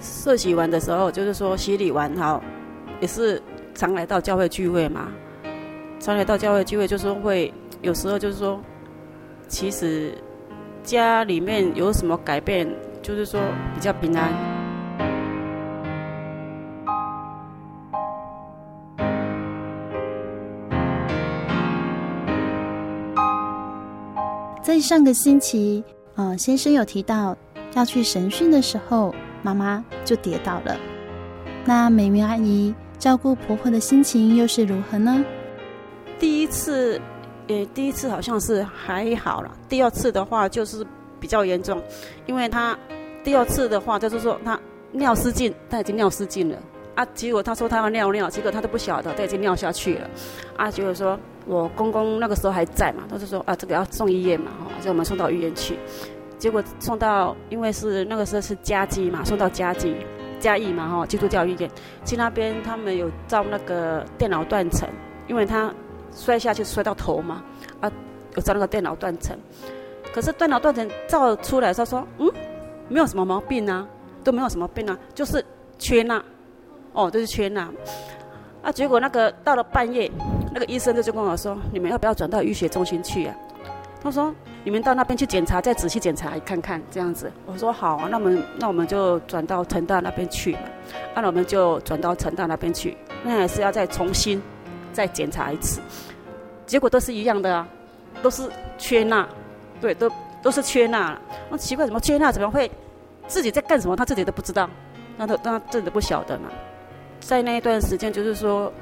[0.00, 2.42] 受洗完的时候，就是说洗礼完哈，
[3.00, 3.40] 也是
[3.74, 5.12] 常来到教会聚会嘛，
[6.00, 8.60] 常来到教会聚会，就是说会有时候就是说，
[9.46, 10.12] 其实。
[10.84, 12.66] 家里面有什么改变？
[13.02, 13.38] 就是说
[13.74, 14.57] 比较平安。
[24.80, 25.82] 上个星期，
[26.16, 27.36] 呃，先生有提到
[27.74, 30.76] 要去神训的时候，妈妈就跌倒了。
[31.64, 35.24] 那美云阿姨照顾婆婆的心情又是如何呢？
[36.18, 37.00] 第一次。
[37.50, 40.86] 呃，第一次好像是还好了，第二次的话就是
[41.18, 41.82] 比较严重，
[42.26, 42.78] 因为她
[43.24, 44.60] 第二次的话就是说她
[44.92, 46.58] 尿失禁，她已经尿失禁了
[46.98, 50.10] 啊，结果他说他要尿尿，结果他都不晓得他已经尿下去了，
[50.56, 55.78] 啊，结果说我公公那个时候还在嘛，他就说啊这个要送医院嘛，哈，就我们送到医院去，
[56.38, 59.94] 结果送到因为是那个时候是嘉基嘛，送到嘉基
[60.40, 61.70] 嘉义嘛，哈，基督教医院。
[62.04, 64.88] 去那边他们有照那个电脑断层，
[65.28, 65.72] 因为他。
[66.10, 67.44] 摔下去摔到头嘛，
[67.80, 67.92] 啊，
[68.34, 69.38] 有照那个电脑断层，
[70.12, 72.28] 可是电脑断层照出来，他说，嗯，
[72.88, 73.86] 没有什么毛病啊，
[74.24, 75.44] 都没有什么病啊，就是
[75.78, 76.20] 缺钠，
[76.98, 77.70] 哦，就是缺钠，
[78.60, 80.10] 啊，结果那个到了半夜，
[80.52, 83.34] 那个医生就就跟我说，你们要不要转到医学中心去啊？
[84.02, 84.34] 他说，
[84.64, 87.30] 你们到那边去检查，再仔细检查看看这样子。
[87.46, 90.60] 我说好啊，那我们那我们就转到成大那边去嘛，
[91.14, 94.42] 啊，那我们就转到成大那边去，那还是要再重新
[94.92, 95.80] 再检查一次。
[96.66, 97.68] 结果都是一样的啊，
[98.22, 99.24] 都是缺钠，
[99.80, 100.10] 对，都
[100.42, 101.16] 都是缺钠。
[101.48, 102.32] 那奇怪，怎么缺钠？
[102.32, 102.68] 怎么会
[103.28, 103.94] 自己在干什么？
[103.94, 104.68] 他自己都不知道，
[105.16, 106.48] 那他那真的不晓得嘛。
[107.20, 108.72] 在那一段时间，就是说，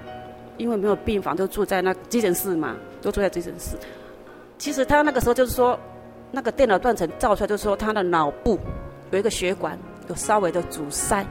[0.56, 3.76] 因为没有病房，就住在那急诊室嘛，都住在急诊室。
[4.58, 5.78] 其实他那个时候就是说，
[6.30, 8.58] 那个电脑断层照出来，就是说他的脑部
[9.10, 9.78] 有一个血管
[10.08, 11.24] 有稍微的阻塞。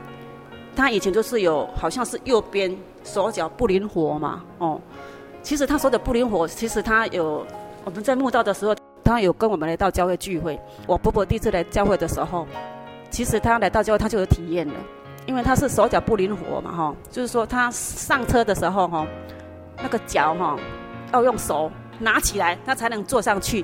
[0.75, 4.79] 他以前就是有，好像是右边手脚不灵活嘛，哦。
[5.41, 7.45] 其实他说的不灵活，其实他有
[7.85, 10.59] 我们在慕道的时候，他有跟我们来到教会聚会。
[10.85, 12.45] 我婆婆第一次来教会的时候，
[13.09, 14.73] 其实他来到教会他就有体验了，
[15.25, 19.05] 因为他是手脚不灵活嘛，哈，就是说他上车的时候哈，
[19.81, 20.57] 那个脚哈
[21.13, 23.63] 要用手拿起来，他才能坐上去。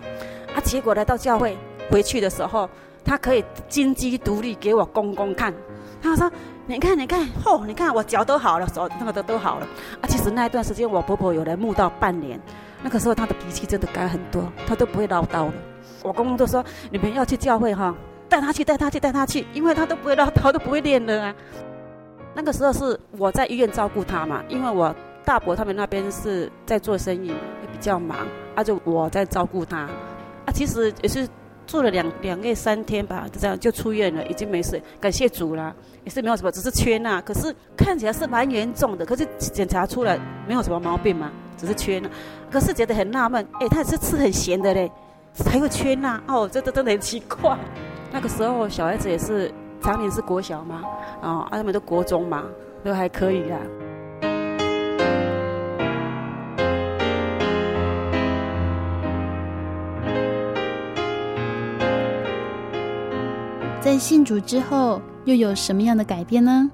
[0.56, 1.58] 啊，结果来到教会
[1.90, 2.70] 回去的时候，
[3.06, 5.54] 他可以金鸡独立给我公公看。
[6.02, 6.30] 他说
[6.66, 9.68] ：“你看，你看，嚯，你看我脚都好了，手那个都都好了。”
[10.02, 12.42] 啊，其实那一段时间我婆婆有来慕道半年，
[12.82, 15.54] 那个时候她的脾气真的改很多，她都不会唠叨了。
[16.02, 17.94] 我公公都说：“你们要去教会哈，
[18.32, 21.36] 带他去，带他去，带他去，因为他都不会唠叨，都不会练了啊。”
[22.34, 28.20] 那个时候是我在医院照顾他嘛，因为我大伯他们那边是在做生意，也比较忙，
[28.56, 29.80] 啊，就我在照顾他。
[29.80, 31.28] 啊，其实也是
[31.68, 35.76] 住了两两个三天吧，就这样就出院了，已经没事，感谢主了，
[36.06, 40.18] 也是没有什么，只是缺钠，可是看起来是蛮严重的，可是检查出来
[40.48, 42.10] 没有什么毛病嘛，只是缺钠，
[42.50, 44.90] 可是觉得很纳闷，哎，他也是吃很咸的嘞，
[45.46, 47.58] 还会缺钠，哦，这这真的很奇怪。
[48.12, 49.52] 那个时候小孩子也是
[49.82, 50.82] 常年是国小嘛，
[51.22, 52.44] 哦，啊，他们都国中嘛，
[52.84, 53.58] 都还可以啦。
[63.80, 66.70] 在信主之后，又有什么样的改变呢？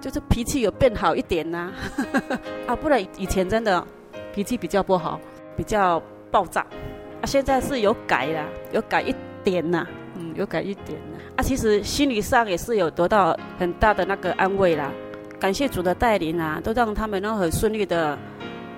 [0.00, 2.38] 就是脾气有变好一点呐、啊，
[2.68, 3.84] 啊，不然以前真的
[4.32, 5.18] 脾气比较不好，
[5.56, 6.00] 比较
[6.30, 9.88] 暴躁，啊，现在是有改了，有改一点呐、啊，
[10.18, 14.90] 嗯，有改一点了，啊，其实心理上也是有得到很大的那个安慰啦，
[15.38, 18.18] 感谢主的带领啊，都让他们都很顺利的，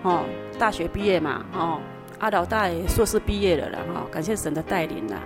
[0.03, 0.25] 哦，
[0.59, 1.81] 大学毕业嘛，哦，
[2.19, 5.17] 啊，老大也硕士毕业了了，哈、哦，感谢神的带领呐。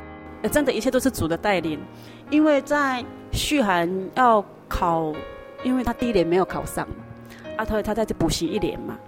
[0.53, 1.81] 真的，一切都是主的带领，
[2.29, 3.03] 因为在
[3.33, 5.11] 旭涵要考，
[5.63, 6.87] 因为他第一年没有考上，
[7.57, 8.99] 啊，他他在这补习一年嘛，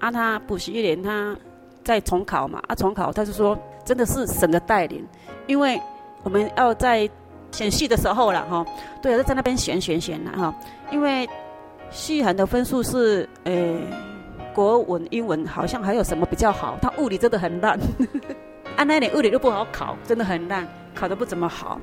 [0.00, 1.36] 啊，他补习一年，他
[1.84, 5.06] 再重考嘛，啊，重考，他就说真的是神的带领，
[5.46, 5.80] 因为
[6.22, 7.08] 我们要在
[7.52, 8.64] 选系的时候了哈，
[9.02, 10.54] 对，就在那边选选选了哈，
[10.90, 11.28] 因为
[11.90, 13.76] 旭涵的分数是，诶，
[14.54, 17.78] 国文、英文好像还有什么比较好，他物理真的很烂。
[18.76, 21.80] 按， 那点物理都不好考，真的很烂，考得不怎么好。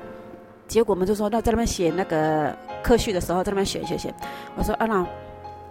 [0.66, 4.14] 结果我们就说，那在那边写那个科序的时候，在那边选选选。
[4.56, 4.96] 我说啊那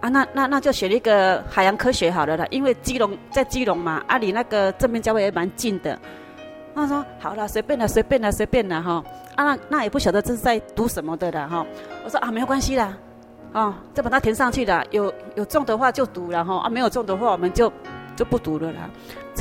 [0.00, 5.98] 啊那那那就选一个海洋科学好了啦，因为基隆在基隆嘛，啊离那个正面教会也蛮近的。
[6.78, 9.04] 他说好了，随便了，随便了，随便了哈。
[9.36, 11.64] 啊那那也不晓得这是在读什么的了哈。
[12.04, 12.96] 我说啊没有关系啦，
[13.52, 17.72] 啊再把它填上去的，有有中的话就读了哈，啊没有中的话我们就
[18.16, 18.88] 就不读了啦。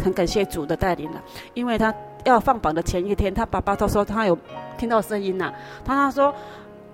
[0.03, 1.21] 很感谢主的带领了，
[1.55, 4.38] 因为他要放榜的前一天，他爸爸都说他有
[4.77, 5.51] 听到声音呐，
[5.83, 6.31] 他他说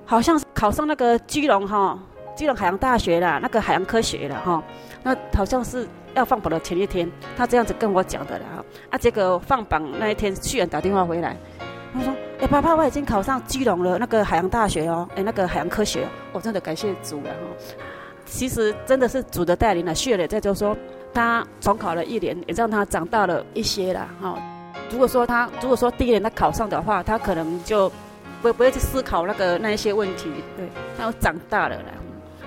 [0.05, 1.99] 好像是考上那个基隆哈，
[2.33, 4.63] 基隆海洋大学了，那个海洋科学了哈，
[5.03, 11.37] 那好像是要放榜的前一天，他这样子跟我讲的了哈，啊结果放榜那一天，旭然打电话回来，
[11.93, 17.75] 他说哎爸爸我已经考上基隆了那个海洋大学哦，哎那个海洋科学哦，我真的感谢主了哈，
[18.25, 20.75] 其实真的是主的带领了，旭然在就说。
[21.15, 24.35] 他重考了一年，也让他长大了一些了哈。
[24.89, 27.87] 如果说他如果说第一年他考上的话，他可能就
[28.41, 31.83] 不不会去思考那个那一些问题，对，他长大了了。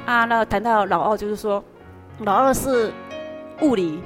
[0.05, 1.63] 啊，那谈到老二，就是说，
[2.19, 2.93] 老二是
[3.63, 4.01] 物理、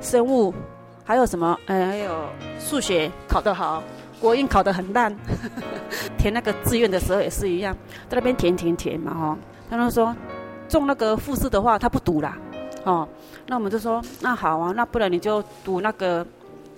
[0.00, 0.52] 生物，
[1.04, 1.58] 还有什么？
[1.66, 2.24] 呃，还有
[2.58, 3.82] 数学考得好，
[4.20, 5.14] 国英考得很烂。
[6.18, 7.76] 填那个志愿的时候也是一样，
[8.08, 9.38] 在那边填填填嘛哈。
[9.70, 10.14] 他们说
[10.68, 12.36] 中那个复试的话，他不读啦。
[12.84, 13.08] 哦，
[13.46, 16.26] 那我们就说，那好啊，那不然你就读那个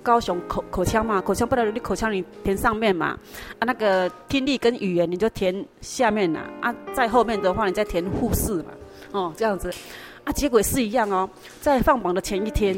[0.03, 3.17] 高雄口口腔嘛，口腔不然你口腔你填上面嘛，
[3.59, 8.65] 啊那个听力跟语言你就填下面啦，啊在后面的话你再填护士嘛，
[9.13, 9.73] 哦这样子，
[10.25, 11.29] 啊结果是一样哦，
[11.61, 12.75] 在放榜的前一天，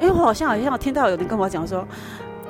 [0.00, 1.86] 因为我好像好像我听到有人跟我讲说，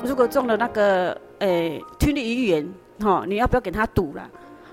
[0.04, 4.28] 如果中了那个诶、听力预言，哈、哦、你要不要给他赌了？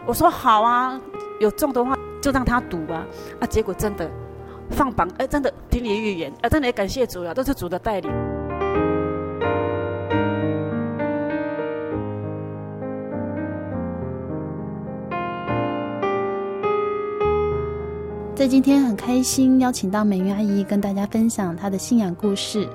[0.06, 1.00] 我说好啊，
[1.40, 3.06] 有中的话就让他赌啊，
[3.40, 4.10] 啊结果真的。
[4.72, 8.10] 放榜哎，真的听力预言哎，真的也感谢主了，都是主的带领。
[18.44, 22.68] 在今天很开心邀请到美云阿姨跟大家分享她的信仰故事。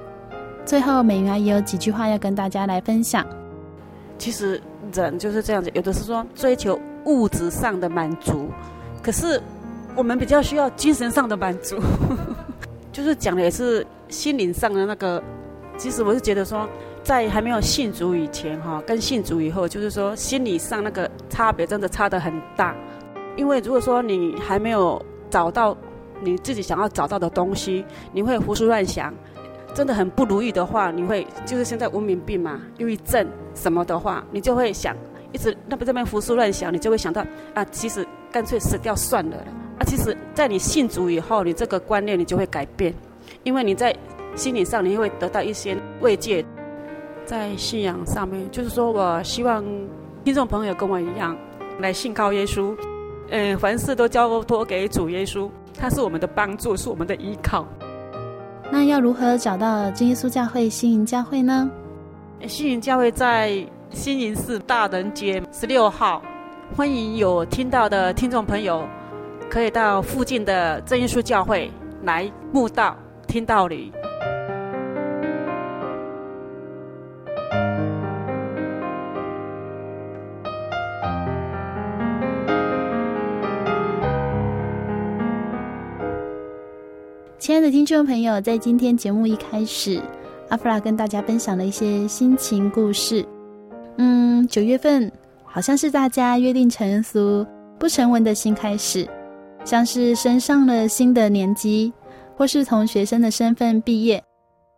[0.64, 3.22] 最后，美云阿姨有几句话要跟大家来分享。
[4.16, 4.58] 其实
[4.94, 8.48] 人就是这样子，有的是说追求物质上的满足，
[9.02, 9.38] 可是。
[9.94, 11.76] 我们比较需要精神上的满足，
[12.90, 15.22] 就是讲的也是心灵上的那个。
[15.76, 16.66] 其实我是觉得说，
[17.02, 22.74] 在还没有信主以前哈，跟信主以后，就是说心理上那个差别真的差得很大。
[23.36, 25.76] 因为如果说你还没有找到
[26.20, 29.12] 你自己想要找到的东西，你会胡思乱想，
[29.74, 34.96] 真的很不如意的话，你会就是现在文明病嘛，忧郁症什么的话，你就会想
[35.32, 37.24] 一直那边这边胡思乱想，你就会想到
[37.54, 39.36] 啊，其实干脆死掉算了。
[39.78, 42.92] 啊，其实，在你信主以后，你这个观念你就会改变，
[43.44, 43.94] 因为你在
[44.34, 46.44] 心理上你会得到一些慰藉。
[47.24, 49.62] 在信仰上面，就是说我希望
[50.24, 51.36] 听众朋友跟我一样
[51.78, 52.74] 来信靠耶稣，
[53.30, 57.66] 嗯，凡事都交托给主耶稣，他是我们的帮助，是我们的依靠。
[58.70, 61.70] 那要如何找到真耶稣教会新营教会呢？
[62.46, 66.22] 新营教会在新营市大人街十六号，
[66.76, 68.86] 欢迎有听到的听众朋友，
[69.50, 71.70] 可以到附近的真耶稣教会
[72.04, 73.92] 来慕道、听道理。
[87.48, 89.98] 亲爱的听众朋友，在今天节目一开始，
[90.50, 93.26] 阿弗拉跟大家分享了一些心情故事。
[93.96, 95.10] 嗯，九月份
[95.46, 97.46] 好像是大家约定成俗、
[97.78, 99.08] 不成文的新开始，
[99.64, 101.90] 像是升上了新的年级，
[102.36, 104.22] 或是从学生的身份毕业，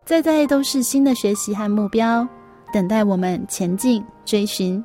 [0.04, 2.24] 再再都是新的学习和目标，
[2.72, 4.80] 等待我们前进追寻。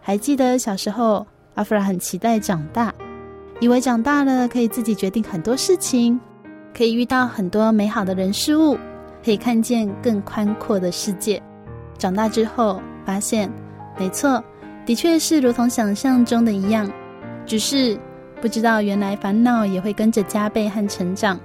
[0.00, 1.26] 还记得小时候，
[1.56, 2.90] 阿弗拉很期待长大，
[3.60, 6.18] 以为长大了可以自己决定很多事情。
[6.76, 8.78] 可以遇到很多美好的人事物，
[9.24, 11.42] 可以看见更宽阔的世界。
[11.98, 13.50] 长大之后发现，
[13.98, 14.42] 没错，
[14.86, 16.90] 的确是如同想象中的一样，
[17.44, 17.98] 只是
[18.40, 21.38] 不知道原来烦恼也会跟着加倍和成长，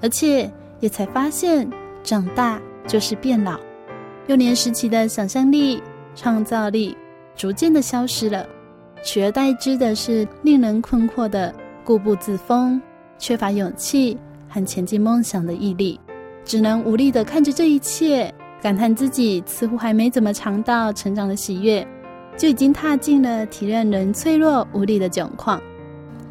[0.00, 0.50] 而且
[0.80, 1.68] 也才发现，
[2.02, 3.60] 长大就是变老。
[4.28, 5.82] 幼年时期的想象力、
[6.14, 6.96] 创造力
[7.36, 8.46] 逐渐的消失了，
[9.04, 11.54] 取而代之的是令人困惑的
[11.84, 12.80] 固步自封，
[13.18, 14.16] 缺乏勇气。
[14.52, 15.98] 和前进梦想的毅力，
[16.44, 21.86] 只能无力地看着这一切，感叹自己似乎还没怎么尝到成长的喜悦，
[22.36, 25.58] 就已经踏进了体认人脆弱无力的窘况。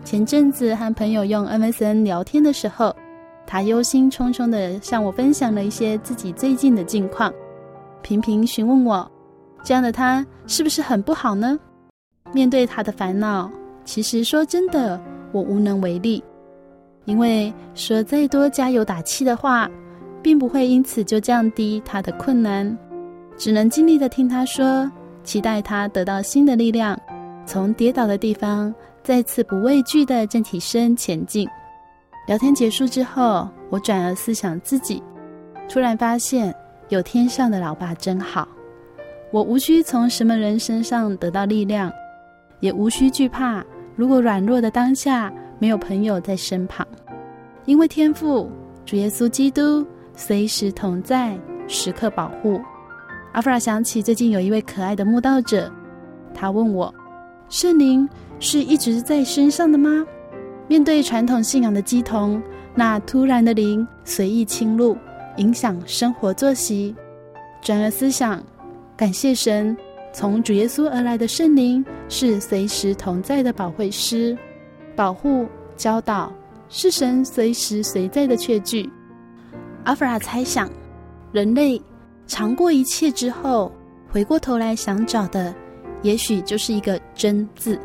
[0.03, 2.95] 前阵子和朋友用 MSN 聊天的时候，
[3.47, 7.34] 他忧心忡忡地向我分享了一些自己最近的近况，
[8.03, 9.11] 频频询问我：
[9.63, 11.59] 这样的他是不是很不好呢？
[12.34, 13.51] 面对他的烦恼，
[13.84, 15.01] 其实说真的，
[15.32, 16.24] 我无能为力。
[17.12, 19.70] 因为说再多加油打气的话，
[20.22, 22.78] 并不会因此就降低他的困难，
[23.36, 24.89] 只能尽力的听他说，
[25.22, 26.97] 期待他得到新的力量，
[27.45, 31.45] 从跌倒的地方再次不畏惧的站起身前进。
[32.28, 35.03] 聊天结束之后，我转而思想自己，
[35.68, 36.55] 突然发现
[36.88, 38.47] 有天上的老爸真好，
[39.32, 41.91] 我无需从什么人身上得到力量，
[42.62, 43.62] 也无需惧怕，
[43.97, 45.30] 如果软弱的当下。
[45.62, 46.86] 没有朋友在身旁，
[47.66, 48.49] 因为天父
[48.84, 49.86] 主耶稣基督
[50.16, 51.38] 随时同在，
[51.68, 52.59] 时刻保护。
[53.34, 55.72] 阿弗拉想起最近有一位可爱的慕道者，
[56.34, 56.91] 他问我：
[57.47, 58.09] 圣灵
[58.39, 60.03] 是一直在身上的吗？
[60.68, 62.41] 面对传统信仰的鸡童，
[62.74, 64.97] 那突然的灵随意侵入，
[65.38, 66.95] 影响生活作息。
[67.62, 68.43] 转而思想，
[68.97, 69.78] 感谢神，
[70.12, 74.36] 从主耶稣而来的圣灵是随时同在的保惠师。
[74.96, 76.32] 保护、教导
[76.70, 78.89] 是神随时随在的确据。
[79.84, 80.70] 阿弗拉猜想，
[81.32, 81.82] 人类
[82.28, 83.72] 尝过一切之后，
[84.10, 85.54] 回过头来想找的，
[86.04, 87.80] 也许就是一个“真”字，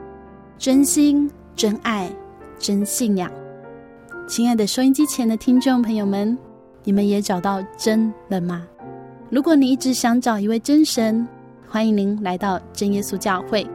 [0.58, 2.10] 真心、真爱、
[2.58, 3.30] 真信仰。
[4.28, 6.36] 亲爱的收音机前的听众朋友们，
[6.84, 8.66] 你们也找到真了吗？
[9.30, 11.26] 如果你一直想找一位真神，
[11.68, 13.66] 欢迎您来到真耶稣教会，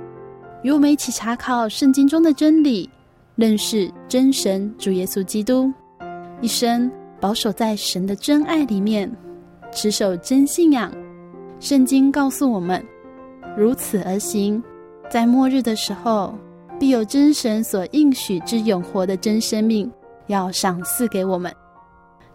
[0.64, 2.90] 与我们一起查考圣经中的真理。
[3.42, 5.74] 认识真神主耶稣基督，
[6.42, 9.12] 一生保守在神的真爱里面，
[9.72, 10.94] 持守真信仰。
[11.60, 12.86] 圣经告诉我们，
[13.58, 14.62] 如此而行，
[15.10, 16.36] 在末日的时候，
[16.80, 19.92] 必有真神所应许之永活的真生命
[20.28, 21.52] 要赏赐给我们。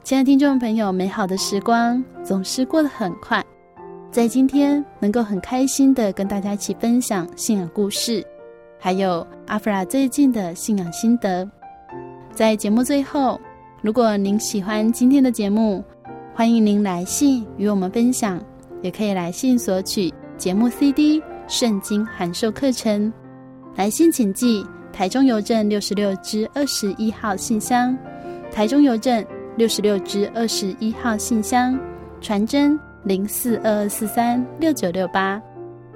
[0.02, 3.40] 亲爱的听众朋友，美好的时光总是过得很快，
[4.10, 8.26] 在今天能够很开心的跟大家一起分享信仰故事。
[8.86, 11.44] 还有阿弗拉最近的信仰心得，
[12.30, 13.36] 在节目最后，
[13.82, 15.82] 如果您喜欢今天的节目，
[16.32, 18.40] 欢迎您来信与我们分享，
[18.82, 23.12] 也可以来信索取节目 CD、圣经函授课程。
[23.74, 27.98] 来信请寄台中邮政六十六支二十一号信箱，
[28.52, 29.26] 台中邮政
[29.56, 31.76] 六十六支二十一号信箱，
[32.20, 35.42] 传真零四二二四三六九六八。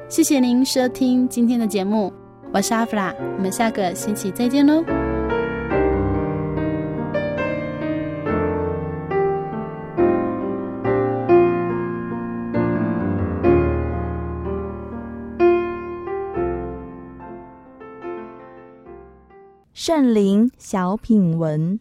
[0.09, 2.13] 谢谢您收听今天的节目。
[2.53, 4.85] 我是阿弗拉，我们下个星期再见喽。
[19.73, 21.79] 圣灵小品文。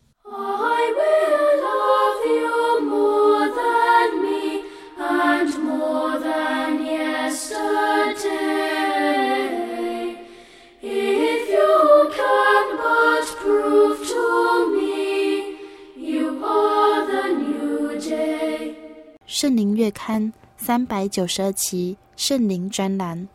[19.92, 23.28] 刊三百九十二期圣灵专栏，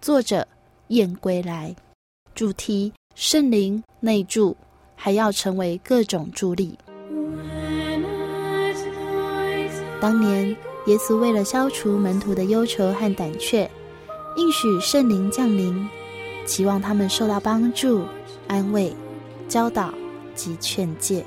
[0.00, 0.46] 作者
[0.88, 1.74] 燕归来，
[2.34, 4.56] 主题圣灵内助，
[4.94, 6.78] 还要成为各种助力。
[10.00, 10.48] 当年
[10.86, 13.68] 耶稣为了消除门徒的忧愁和胆怯，
[14.36, 15.88] 应许圣灵降临，
[16.46, 18.04] 期望他们受到帮助、
[18.46, 18.94] 安慰、
[19.48, 19.92] 教导
[20.34, 21.24] 及劝诫。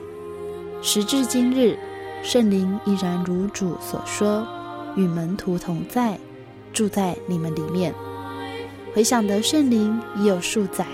[0.82, 1.78] 时至今日，
[2.24, 4.48] 圣灵依然如主所说，
[4.96, 6.18] 与门徒同在，
[6.74, 7.94] 住在你们里面。
[8.94, 10.86] 回想得圣灵已有数载，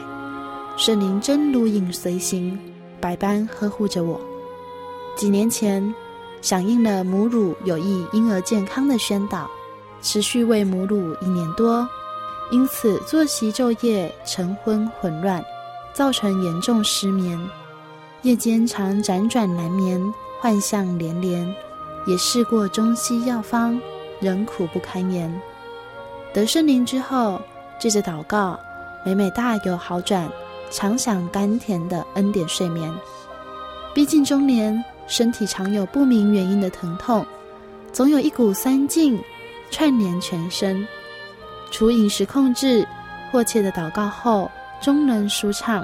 [0.77, 2.57] 圣灵真如影随形，
[2.99, 4.21] 百般呵护着我。
[5.15, 5.93] 几年前，
[6.41, 9.49] 响应了母乳有益婴儿健康的宣导，
[10.01, 11.87] 持续喂母乳一年多，
[12.51, 15.43] 因此作息昼夜晨昏混乱，
[15.91, 17.39] 造成严重失眠，
[18.21, 21.55] 夜间常辗转难眠，幻象连连，
[22.08, 23.80] 也试过中西药方，
[24.20, 25.32] 仍苦不堪言。
[26.34, 27.39] 得圣灵之后，
[27.78, 28.60] 借着祷告，
[29.05, 30.28] 每每大有好转，
[30.72, 32.91] 常享甘甜的恩典睡眠。
[33.93, 34.84] 毕竟中年。
[35.10, 37.26] 身体常有不明原因的疼痛，
[37.93, 39.18] 总有一股酸劲
[39.72, 40.86] 串联全身。
[41.72, 42.86] 除饮食控制，
[43.32, 44.51] 迫切的祷告后，
[44.82, 45.82] 终能舒畅。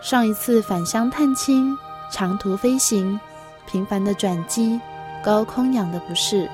[0.00, 1.72] 上一次返乡探亲、
[2.10, 3.16] 长途飞行、
[3.64, 4.80] 频繁的转机、
[5.22, 6.48] 高空氧的不适、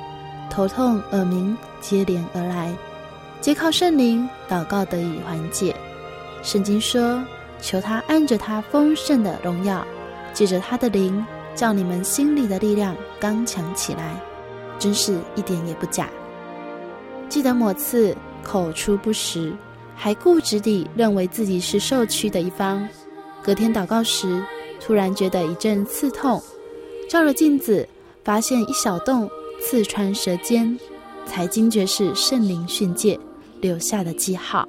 [0.50, 2.72] 头痛、耳鸣接连而来，
[3.40, 5.74] 皆靠圣灵祷告得以缓解。
[6.42, 7.22] 圣经说
[7.60, 9.84] ：“求他按着他丰盛的荣耀，
[10.32, 14.14] 借着他的灵。”叫你们心里的力量刚强起来，
[14.78, 16.08] 真是一点也不假。
[17.28, 19.52] 记得某次口出不实，
[19.96, 22.88] 还固执地认为自己是受屈的一方。
[23.42, 24.40] 隔天祷告时，
[24.80, 26.40] 突然觉得一阵刺痛，
[27.10, 27.88] 照了镜子，
[28.28, 29.26] 发现一小洞
[29.58, 30.78] 刺穿舌尖，
[31.24, 33.18] 才惊觉是圣灵训诫
[33.58, 34.68] 留下的记号。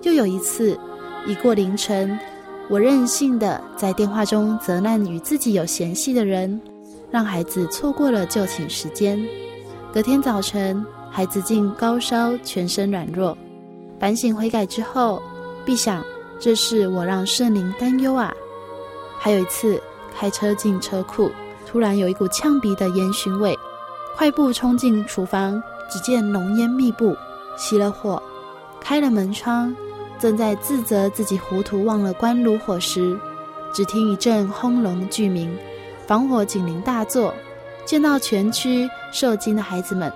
[0.00, 0.80] 又有一次，
[1.26, 2.18] 已过凌晨。
[2.70, 6.58] 我任性的在电话中责难与自己有嫌隙的人，
[7.10, 9.22] 让孩子错过了就寝时间。
[9.92, 13.36] 隔天早晨，孩子竟高烧，全身软弱。
[13.98, 15.20] 反省悔改之后，
[15.66, 16.02] 必想
[16.38, 18.32] 这是我让圣灵担忧啊。
[19.18, 19.78] 还有一次，
[20.18, 21.30] 开车进车库，
[21.70, 23.56] 突然有一股呛鼻的烟熏味，
[24.16, 27.16] 快步冲进厨房，只见浓烟密布，
[27.56, 28.20] 熄了火，
[28.80, 29.72] 开了门窗。
[30.18, 33.16] 正在自责自己糊涂忘了关炉火时，
[33.72, 35.56] 只听一阵轰隆巨鸣，
[36.08, 37.32] 防火警铃大作，
[37.84, 40.12] 见到全区受惊的孩子们，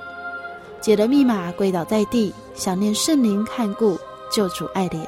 [0.80, 3.96] 解了密码跪倒在地，想念圣灵看顾
[4.28, 5.06] 救主爱怜。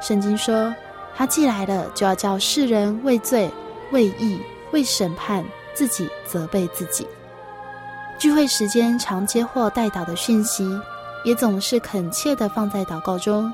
[0.00, 0.72] 圣经说，
[1.16, 3.50] 他既来了，就要叫世人畏罪、
[3.90, 4.38] 畏义、
[4.70, 5.44] 为审判，
[5.74, 7.06] 自己责备自己。
[8.18, 10.64] 聚会时间常接获代祷的讯息，
[11.24, 13.52] 也总是恳切地放在祷告中。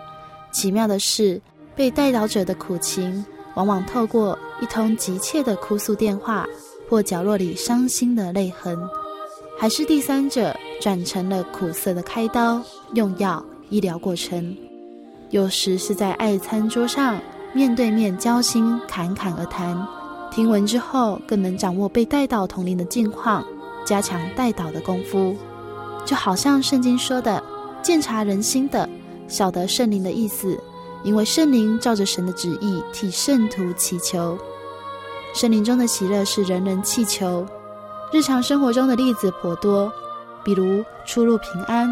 [0.53, 1.41] 奇妙的是，
[1.75, 6.47] 被代祷者的苦情，往往透过一通急切的哭诉电话，
[6.89, 8.79] 或角落里伤心的泪痕，
[9.59, 12.61] 还是第三者转成了苦涩的开刀、
[12.95, 14.57] 用药、医疗过程。
[15.31, 17.21] 有时是在爱餐桌上
[17.53, 20.00] 面对面交心，侃侃而谈。
[20.31, 23.45] 听闻之后，更能掌握被带到同灵的境况，
[23.85, 25.37] 加强带导的功夫。
[26.05, 27.43] 就好像圣经说的
[27.83, 28.89] ：“鉴察人心的。”
[29.27, 30.59] 晓得圣灵的意思，
[31.03, 34.39] 因为圣灵照着神的旨意替圣徒祈求。
[35.35, 37.47] 圣灵中的喜乐是人人祈求。
[38.13, 39.93] 日常生活中的例子颇多，
[40.45, 41.89] 比如出入平安，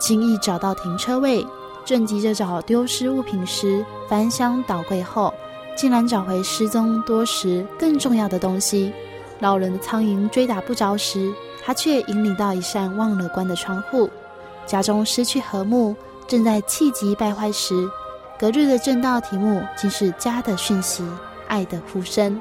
[0.00, 1.44] 轻易找到停车位；
[1.84, 5.32] 正急着找丢失物品时，翻箱倒柜后，
[5.78, 8.90] 竟然找回失踪多时更重要的东西；
[9.38, 11.32] 老人的苍蝇追打不着时，
[11.64, 14.08] 他却引领到一扇忘了关的窗户；
[14.66, 15.94] 家中失去和睦。
[16.26, 17.88] 正在气急败坏时，
[18.38, 21.02] 隔日的正道题目竟是家的讯息、
[21.46, 22.38] 爱的呼声。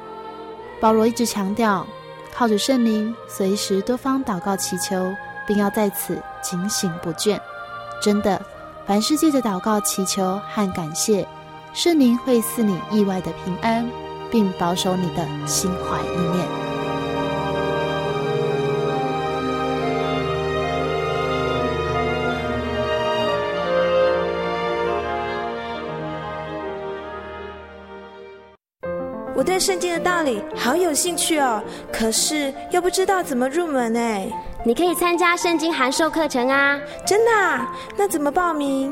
[0.82, 1.86] 保罗一直强调，
[2.34, 5.14] 靠着圣灵，随时多方祷告祈求，
[5.48, 7.40] 并要在此警醒不倦。
[8.02, 8.42] 真的，
[8.88, 11.26] 凡事借着祷告祈求和感谢，
[11.78, 13.88] 圣灵会赐你意外的平安，
[14.32, 16.48] 并保守你的心怀意念。
[29.36, 31.62] 我对圣经的道理好有兴趣哦，
[31.94, 34.28] 可是又不知道怎么入门哎。
[34.66, 36.80] 你可以参加圣经函授课程啊！
[37.06, 37.72] 真的啊？
[37.96, 38.92] 那怎么报名？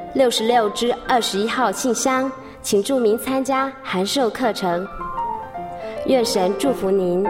[0.13, 2.29] 六十六支二十一号信箱，
[2.61, 4.85] 请注明参加函授课程。
[6.05, 7.25] 愿神祝福您。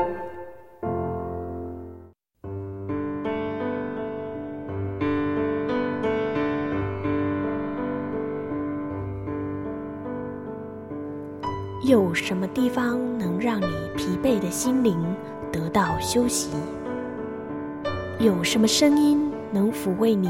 [11.87, 14.97] 有什么地方能让你疲惫的心灵
[15.51, 16.49] 得到休息？
[18.17, 20.29] 有什么声音能抚慰你